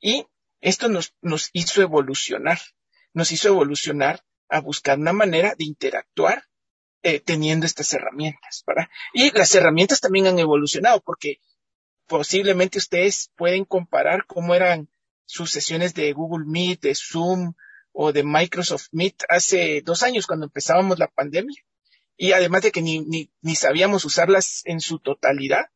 [0.00, 0.26] Y
[0.60, 2.58] esto nos, nos hizo evolucionar,
[3.12, 6.48] nos hizo evolucionar a buscar una manera de interactuar
[7.04, 8.64] eh, teniendo estas herramientas.
[9.14, 11.38] Y las herramientas también han evolucionado porque
[12.08, 14.88] posiblemente ustedes pueden comparar cómo eran
[15.24, 17.54] sus sesiones de Google Meet, de Zoom
[17.92, 21.62] o de Microsoft Meet hace dos años cuando empezábamos la pandemia.
[22.22, 25.70] Y además de que ni, ni, ni sabíamos usarlas en su totalidad,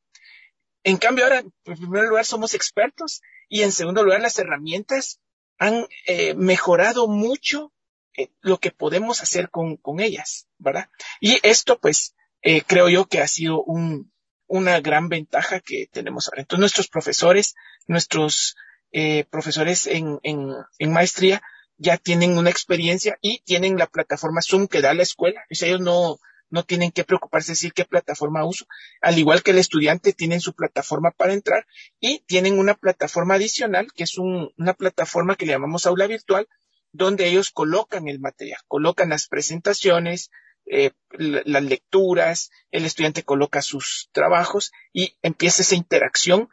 [0.84, 5.20] en cambio, ahora, en primer lugar, somos expertos y en segundo lugar, las herramientas
[5.58, 7.72] han eh, mejorado mucho
[8.16, 10.88] eh, lo que podemos hacer con, con, ellas, ¿verdad?
[11.20, 14.12] Y esto, pues, eh, creo yo que ha sido un,
[14.46, 16.42] una gran ventaja que tenemos ahora.
[16.42, 17.56] Entonces, nuestros profesores,
[17.88, 18.54] nuestros
[18.92, 21.42] eh, profesores en, en, en, maestría
[21.76, 25.40] ya tienen una experiencia y tienen la plataforma Zoom que da la escuela.
[25.50, 26.20] O ellos no,
[26.50, 28.66] no tienen que preocuparse de decir qué plataforma uso.
[29.00, 31.66] Al igual que el estudiante, tienen su plataforma para entrar
[32.00, 36.48] y tienen una plataforma adicional, que es una plataforma que le llamamos aula virtual,
[36.92, 40.30] donde ellos colocan el material, colocan las presentaciones,
[40.66, 46.48] eh, las lecturas, el estudiante coloca sus trabajos y empieza esa interacción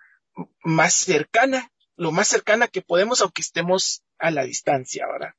[0.63, 5.33] más cercana, lo más cercana que podemos, aunque estemos a la distancia, ¿verdad?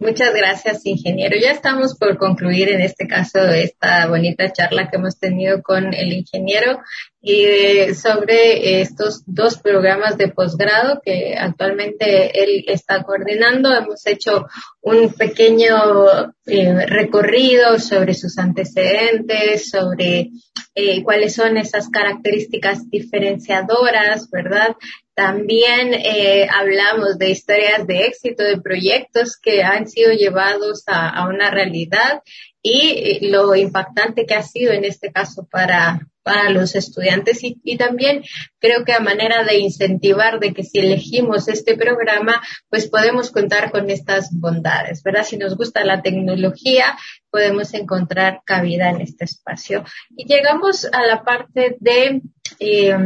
[0.00, 1.36] Muchas gracias, ingeniero.
[1.40, 6.12] Ya estamos por concluir en este caso esta bonita charla que hemos tenido con el
[6.12, 6.80] ingeniero
[7.28, 13.70] y eh, sobre estos dos programas de posgrado que actualmente él está coordinando.
[13.70, 14.46] Hemos hecho
[14.80, 20.30] un pequeño eh, recorrido sobre sus antecedentes, sobre
[20.74, 24.74] eh, cuáles son esas características diferenciadoras, ¿verdad?
[25.14, 26.00] También
[26.48, 32.22] hablamos de historias de éxito, de proyectos que han sido llevados a, una realidad
[32.62, 37.60] y eh, lo impactante que ha sido en este caso para, para los estudiantes y,
[37.62, 38.22] y, también
[38.58, 43.70] creo que a manera de incentivar de que si elegimos este programa, pues podemos contar
[43.70, 45.24] con estas bondades, ¿verdad?
[45.24, 46.98] Si nos gusta la tecnología,
[47.30, 49.84] podemos encontrar cabida en este espacio.
[50.16, 52.22] Y llegamos a la parte de
[52.58, 52.96] eh,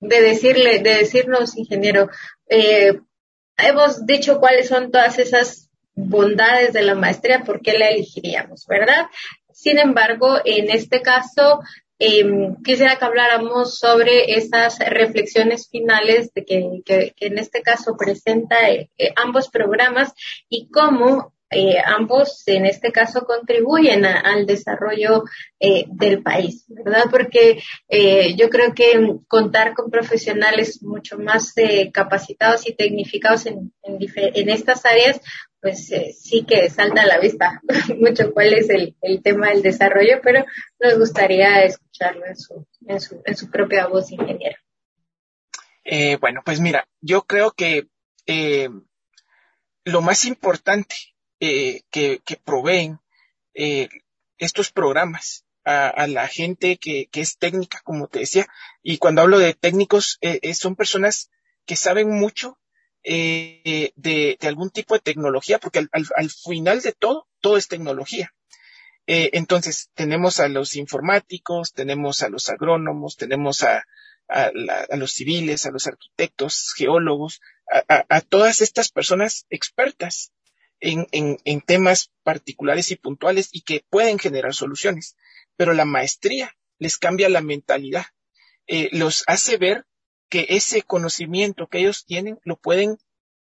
[0.00, 2.08] de decirle, de decirnos, ingeniero,
[2.48, 2.98] eh,
[3.58, 9.06] hemos dicho cuáles son todas esas bondades de la maestría, por qué la elegiríamos, ¿verdad?
[9.52, 11.60] Sin embargo, en este caso,
[11.98, 12.24] eh,
[12.64, 19.50] quisiera que habláramos sobre esas reflexiones finales de que, en este caso presenta eh, ambos
[19.50, 20.14] programas
[20.48, 25.24] y cómo eh, ambos en este caso contribuyen al desarrollo
[25.58, 27.06] eh, del país, ¿verdad?
[27.10, 33.72] Porque eh, yo creo que contar con profesionales mucho más eh, capacitados y tecnificados en,
[34.48, 35.20] estas áreas,
[35.60, 37.60] pues eh, sí que salta a la vista
[37.98, 40.44] mucho cuál es el, el, tema del desarrollo, pero
[40.78, 44.56] nos gustaría escucharlo en su, en su, en su propia voz, ingeniero.
[46.20, 47.88] bueno, pues mira, yo creo que
[49.84, 50.94] lo más importante
[51.40, 53.00] eh, que, que, proveen
[53.54, 53.88] eh,
[54.38, 58.46] estos programas a, a la gente que, que, es técnica, como te decía.
[58.82, 61.30] Y cuando hablo de técnicos, eh, eh son personas
[61.66, 62.58] que saben mucho
[63.02, 67.68] eh, de, algún tipo de tecnología, porque al, al, al final de todo, todo es
[67.68, 68.32] tecnología.
[69.06, 73.84] Eh, entonces, tenemos a los informáticos, tenemos a los agrónomos, tenemos a,
[74.96, 77.40] los civiles, a los arquitectos, geólogos,
[77.88, 80.32] a, todas estas personas expertas
[80.78, 85.16] en temas particulares y puntuales y que pueden generar soluciones.
[85.56, 88.06] Pero la maestría les cambia la mentalidad,
[88.66, 89.84] eh, los hace ver
[90.30, 92.96] que ese conocimiento que ellos tienen lo pueden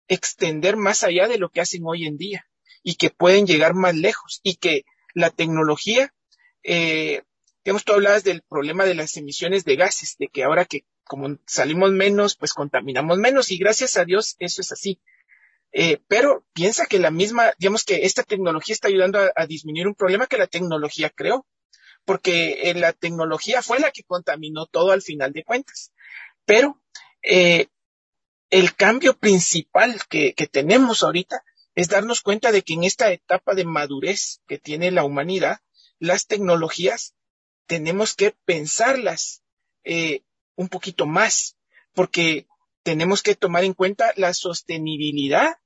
[0.07, 2.47] extender más allá de lo que hacen hoy en día
[2.83, 6.15] y que pueden llegar más lejos y que la tecnología,
[6.63, 7.23] eh,
[7.65, 11.39] digamos, tú hablabas del problema de las emisiones de gases, de que ahora que como
[11.47, 15.01] salimos menos, pues contaminamos menos y gracias a Dios eso es así.
[15.73, 19.95] Eh, pero piensa que la misma, digamos que esta tecnología está ayudando a, disminuir un
[19.95, 21.47] problema que la tecnología creó,
[22.05, 25.93] porque eh, la tecnología fue la que contaminó todo al final de cuentas.
[26.45, 26.81] Pero
[27.23, 27.69] eh,
[28.51, 31.43] el cambio principal que, que tenemos ahorita
[31.75, 35.61] es darnos cuenta de que en esta etapa de madurez que tiene la humanidad,
[35.99, 37.15] las tecnologías
[37.67, 39.43] tenemos que pensarlas
[39.85, 40.23] eh,
[40.55, 41.57] un poquito más,
[41.95, 42.47] porque
[42.83, 45.57] tenemos que tomar en cuenta la sostenibilidad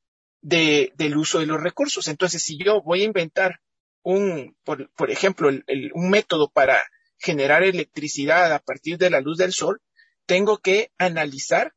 [0.40, 2.08] de, del uso de los recursos.
[2.08, 3.60] Entonces, si yo voy a inventar
[4.02, 6.78] un, por, por ejemplo, el, el, un método para
[7.18, 9.82] generar electricidad a partir de la luz del sol,
[10.28, 11.74] tengo que analizar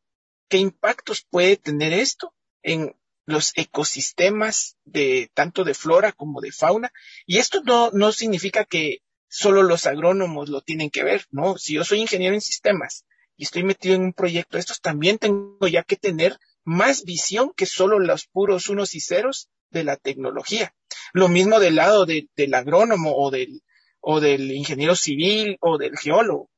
[0.49, 2.93] qué impactos puede tener esto en
[3.25, 6.91] los ecosistemas de tanto de flora como de fauna.
[7.25, 8.99] Y esto no, no significa que
[9.29, 11.57] solo los agrónomos lo tienen que ver, ¿no?
[11.57, 13.05] Si yo soy ingeniero en sistemas
[13.37, 17.53] y estoy metido en un proyecto de estos, también tengo ya que tener más visión
[17.55, 20.75] que solo los puros unos y ceros de la tecnología.
[21.13, 23.61] Lo mismo del lado de, del agrónomo o del,
[24.01, 26.49] o del ingeniero civil o del geólogo.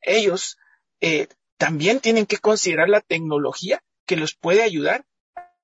[0.00, 0.58] Ellos
[1.00, 5.04] eh, también tienen que considerar la tecnología que los puede ayudar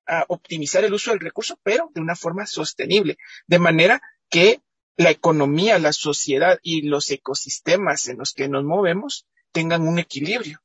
[0.07, 4.61] a optimizar el uso del recurso, pero de una forma sostenible, de manera que
[4.97, 10.63] la economía, la sociedad y los ecosistemas en los que nos movemos tengan un equilibrio,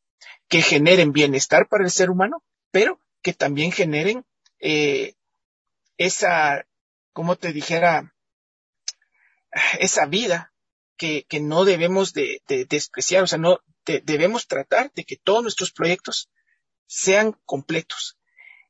[0.48, 4.26] que generen bienestar para el ser humano, pero que también generen
[4.60, 5.16] eh,
[5.98, 6.66] esa,
[7.14, 8.14] como te dijera,
[9.80, 10.54] esa vida
[10.98, 15.18] que, que no debemos de, de, despreciar, o sea, no de, debemos tratar de que
[15.18, 16.30] todos nuestros proyectos
[16.86, 18.20] sean completos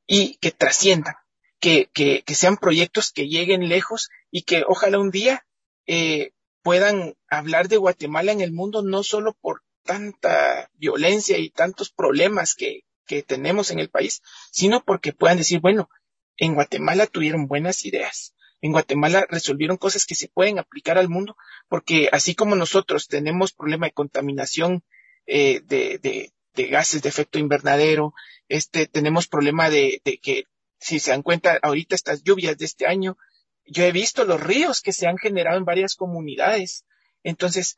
[0.06, 1.16] y que trasciendan,
[1.60, 5.46] que, que, que sean proyectos que lleguen lejos y que ojalá un día
[5.86, 11.90] eh, puedan hablar de Guatemala en el mundo no solo por tanta violencia y tantos
[11.90, 15.90] problemas que, que tenemos en el país, sino porque puedan decir, bueno,
[16.36, 18.36] en Guatemala tuvieron buenas ideas.
[18.62, 21.36] En Guatemala resolvieron cosas que se pueden aplicar al mundo,
[21.70, 24.84] porque así como nosotros tenemos problema de contaminación
[25.28, 28.14] eh, de, de, de, gases de efecto invernadero,
[28.50, 30.46] este, tenemos problema de, de que,
[30.80, 33.18] si se dan cuenta, ahorita estas lluvias de este año,
[33.66, 36.86] yo he visto los ríos que se han generado en varias comunidades.
[37.24, 37.76] Entonces,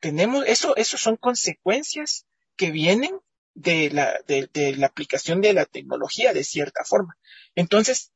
[0.00, 2.26] tenemos, eso, eso son consecuencias
[2.56, 3.18] que vienen
[3.54, 7.16] de la, de, de la aplicación de la tecnología de cierta forma.
[7.54, 8.12] Entonces,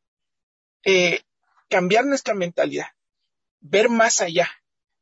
[0.85, 1.22] eh,
[1.68, 2.87] cambiar nuestra mentalidad,
[3.61, 4.51] ver más allá,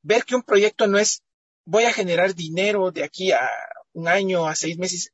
[0.03, 1.24] ver que un proyecto no es
[1.65, 3.49] voy a generar dinero de aquí a
[3.93, 5.13] un año, a seis meses.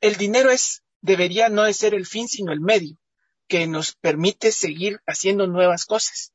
[0.00, 2.96] El dinero es, debería no de ser el fin, sino el medio,
[3.48, 6.32] que nos permite seguir haciendo nuevas cosas.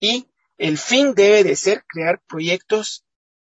[0.00, 3.04] Y el fin debe de ser crear proyectos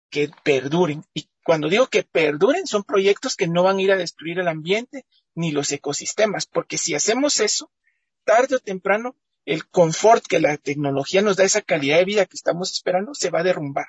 [0.09, 1.03] que perduren.
[1.13, 4.47] Y cuando digo que perduren, son proyectos que no van a ir a destruir el
[4.47, 7.71] ambiente ni los ecosistemas, porque si hacemos eso,
[8.23, 12.35] tarde o temprano, el confort que la tecnología nos da, esa calidad de vida que
[12.35, 13.87] estamos esperando, se va a derrumbar.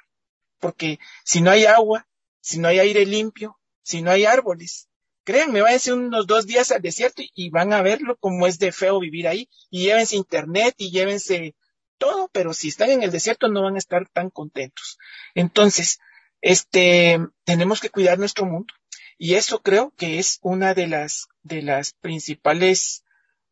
[0.65, 2.09] Porque si no hay agua,
[2.41, 4.89] si no hay aire limpio, si no hay árboles,
[5.23, 8.99] créanme, váyanse unos dos días al desierto y van a verlo como es de feo
[8.99, 11.55] vivir ahí, y llévense internet y llévense
[11.99, 14.97] todo, pero si están en el desierto no van a estar tan contentos.
[15.35, 15.99] Entonces,
[16.41, 18.73] este, tenemos que cuidar nuestro mundo.
[19.19, 23.05] Y eso creo que es una de las, de las principales,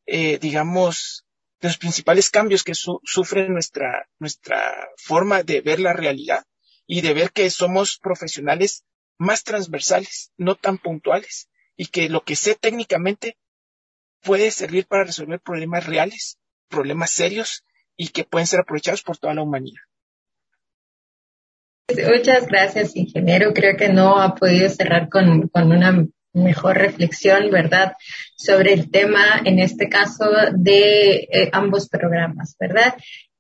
[0.07, 1.27] eh, digamos,
[1.61, 6.47] de los principales cambios que sufre nuestra, nuestra forma de ver la realidad
[6.93, 8.85] y de ver que somos profesionales
[9.17, 13.39] más transversales, no tan puntuales, y que lo que sé técnicamente
[14.21, 16.37] puede servir para resolver problemas reales,
[16.69, 17.65] problemas serios
[17.97, 19.81] y que pueden ser aprovechados por toda la humanidad.
[21.89, 23.55] Muchas gracias, ingeniero.
[23.55, 27.95] Creo que no ha podido cerrar con, una mejor reflexión, ¿verdad?,
[28.37, 32.95] sobre el tema, en este caso, de eh, ambos programas, ¿verdad?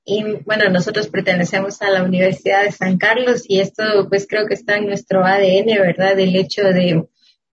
[0.05, 4.55] Y bueno, nosotros pertenecemos a la Universidad de San Carlos y esto pues creo que
[4.55, 6.19] está en nuestro ADN, ¿verdad?
[6.19, 7.05] El hecho de,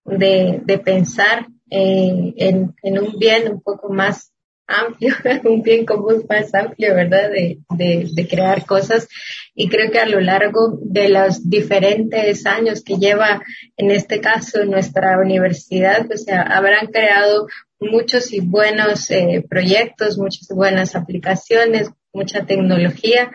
[0.04, 4.32] de, de pensar eh, en, en un bien un poco más
[4.66, 7.30] amplio, un bien común más amplio, ¿verdad?
[7.30, 9.08] De, de, de, crear cosas.
[9.54, 13.42] Y creo que a lo largo de los diferentes años que lleva,
[13.76, 17.46] en este caso, nuestra universidad, pues habrán creado
[17.80, 23.30] muchos y buenos eh, proyectos, muchas buenas aplicaciones, mucha tecnología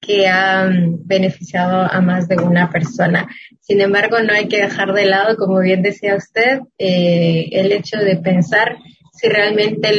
[0.00, 3.28] que han beneficiado a más de una persona.
[3.60, 7.98] Sin embargo, no hay que dejar de lado, como bien decía usted, eh, el hecho
[7.98, 8.76] de pensar
[9.12, 9.90] si realmente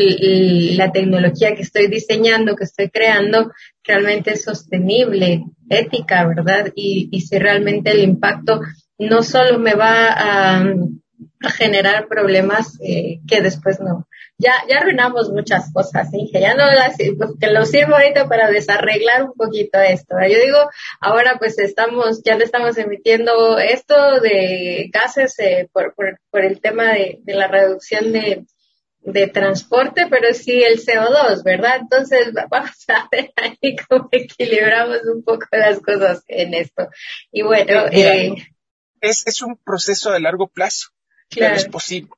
[0.76, 3.52] la tecnología que estoy diseñando, que estoy creando,
[3.84, 6.72] realmente es sostenible, ética, ¿verdad?
[6.76, 8.62] Y, y si realmente el impacto
[9.00, 10.62] no solo me va a,
[11.42, 14.07] a generar problemas eh, que después no.
[14.40, 16.30] Ya, ya arruinamos muchas cosas, ¿sí?
[16.32, 20.16] ya no las, pues, que lo sirvo ahorita para desarreglar un poquito esto.
[20.22, 20.70] Yo digo,
[21.02, 26.62] ahora pues estamos, ya le estamos emitiendo esto de gases eh, por, por, por el
[26.62, 28.46] tema de, de la reducción de,
[29.08, 31.78] de transporte, pero sí el CO2, ¿verdad?
[31.82, 36.90] Entonces vamos a ver ahí cómo equilibramos un poco las cosas en esto.
[37.32, 38.36] Y bueno, eh,
[39.02, 40.90] es, es un proceso de largo plazo,
[41.30, 41.56] claro.
[41.56, 42.10] pero es posible.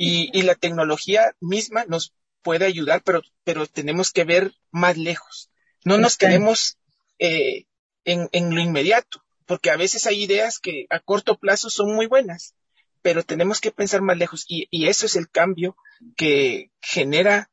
[0.00, 5.50] Y, y la tecnología misma nos puede ayudar, pero, pero tenemos que ver más lejos.
[5.84, 6.78] No nos quedemos
[7.18, 7.66] eh,
[8.04, 12.06] en, en lo inmediato, porque a veces hay ideas que a corto plazo son muy
[12.06, 12.54] buenas,
[13.02, 15.76] pero tenemos que pensar más lejos y, y eso es el cambio
[16.16, 17.50] que genera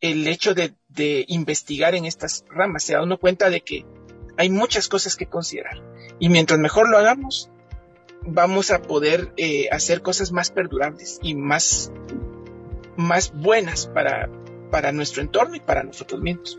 [0.00, 2.82] el hecho de, de, investigar en estas ramas.
[2.82, 3.86] Se da uno cuenta de que
[4.36, 5.80] hay muchas cosas que considerar
[6.18, 7.50] y mientras mejor lo hagamos,
[8.28, 11.92] vamos a poder eh, hacer cosas más perdurables y más,
[12.96, 14.28] más buenas para,
[14.70, 16.58] para nuestro entorno y para nosotros mismos.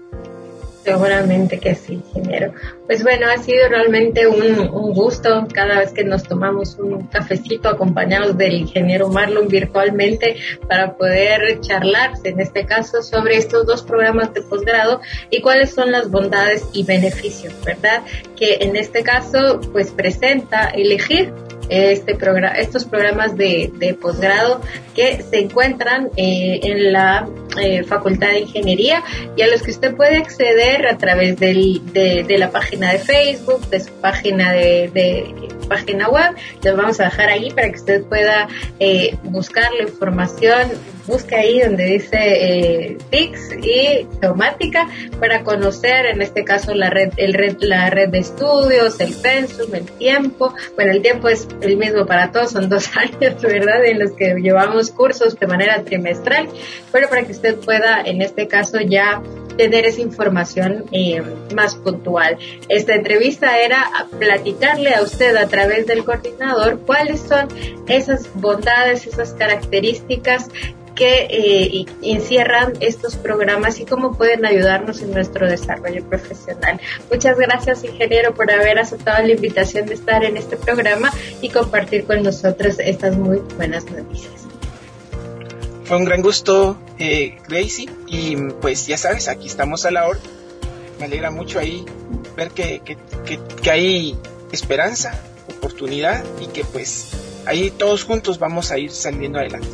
[0.84, 2.54] Seguramente que sí, ingeniero.
[2.88, 7.68] Pues bueno, ha sido realmente un, un, gusto cada vez que nos tomamos un cafecito
[7.68, 14.34] acompañados del ingeniero Marlon virtualmente para poder charlar, en este caso, sobre estos dos programas
[14.34, 18.04] de posgrado y cuáles son las bondades y beneficios, ¿verdad?
[18.38, 21.34] Que en este caso, pues presenta elegir
[21.70, 24.62] este programa, estos programas de, de posgrado
[24.96, 27.28] que se encuentran eh, en la
[27.60, 29.04] eh, Facultad de Ingeniería
[29.36, 33.00] y a los que usted puede acceder a través del, de, de, la página de
[33.00, 36.36] Facebook, de su página de, de página web.
[36.64, 38.50] Los vamos a dejar ahí para que usted pueda
[38.80, 40.72] eh, buscar la información.
[41.08, 42.98] Busque ahí donde dice eh,
[43.64, 44.88] y geomática
[45.20, 49.74] para conocer, en este caso, la red, el red, la red de estudios, el pensum,
[49.74, 50.54] el tiempo.
[50.76, 53.86] Bueno, el tiempo es el mismo para todos, son dos años, ¿verdad?
[53.86, 56.50] En los que llevamos cursos de manera trimestral,
[56.92, 59.22] pero para que usted pueda, en este caso, ya
[59.60, 61.22] tener esa información eh,
[61.54, 62.38] más puntual.
[62.70, 67.50] Esta entrevista era platicarle a usted a través del coordinador cuáles son
[67.90, 70.48] esas bondades, esas características
[70.96, 76.80] que eh, encierran estos programas y cómo pueden ayudarnos en nuestro desarrollo profesional.
[77.12, 82.06] Muchas gracias, ingeniero, por haber aceptado la invitación de estar en este programa y compartir
[82.06, 84.49] con nosotros estas muy buenas noticias.
[85.90, 90.20] Fue un gran gusto, eh, Gracie, y pues ya sabes, aquí estamos a la hora.
[91.00, 91.84] Me alegra mucho ahí
[92.38, 92.96] ver que, que,
[93.64, 94.16] que, hay
[94.52, 97.14] esperanza, oportunidad y que pues
[97.48, 99.68] ahí todos juntos vamos a ir saliendo adelante.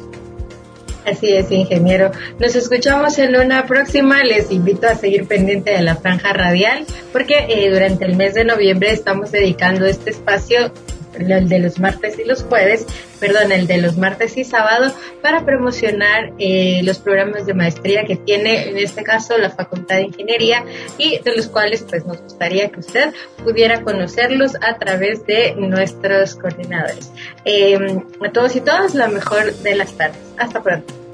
[1.06, 2.12] Así es, ingeniero.
[2.40, 4.24] Nos escuchamos en una próxima.
[4.24, 8.46] Les invito a seguir pendiente de la franja radial porque eh, durante el mes de
[8.46, 10.72] noviembre estamos dedicando este espacio
[11.18, 12.86] el de los martes y los jueves,
[13.20, 18.16] perdón, el de los martes y sábado, para promocionar eh, los programas de maestría que
[18.16, 20.64] tiene en este caso la Facultad de Ingeniería
[20.98, 23.14] y de los cuales pues nos gustaría que usted
[23.44, 27.12] pudiera conocerlos a través de nuestros coordinadores.
[27.46, 27.78] Eh,
[28.22, 30.20] a todos y todas, la mejor de las tardes.
[30.38, 31.05] Hasta pronto.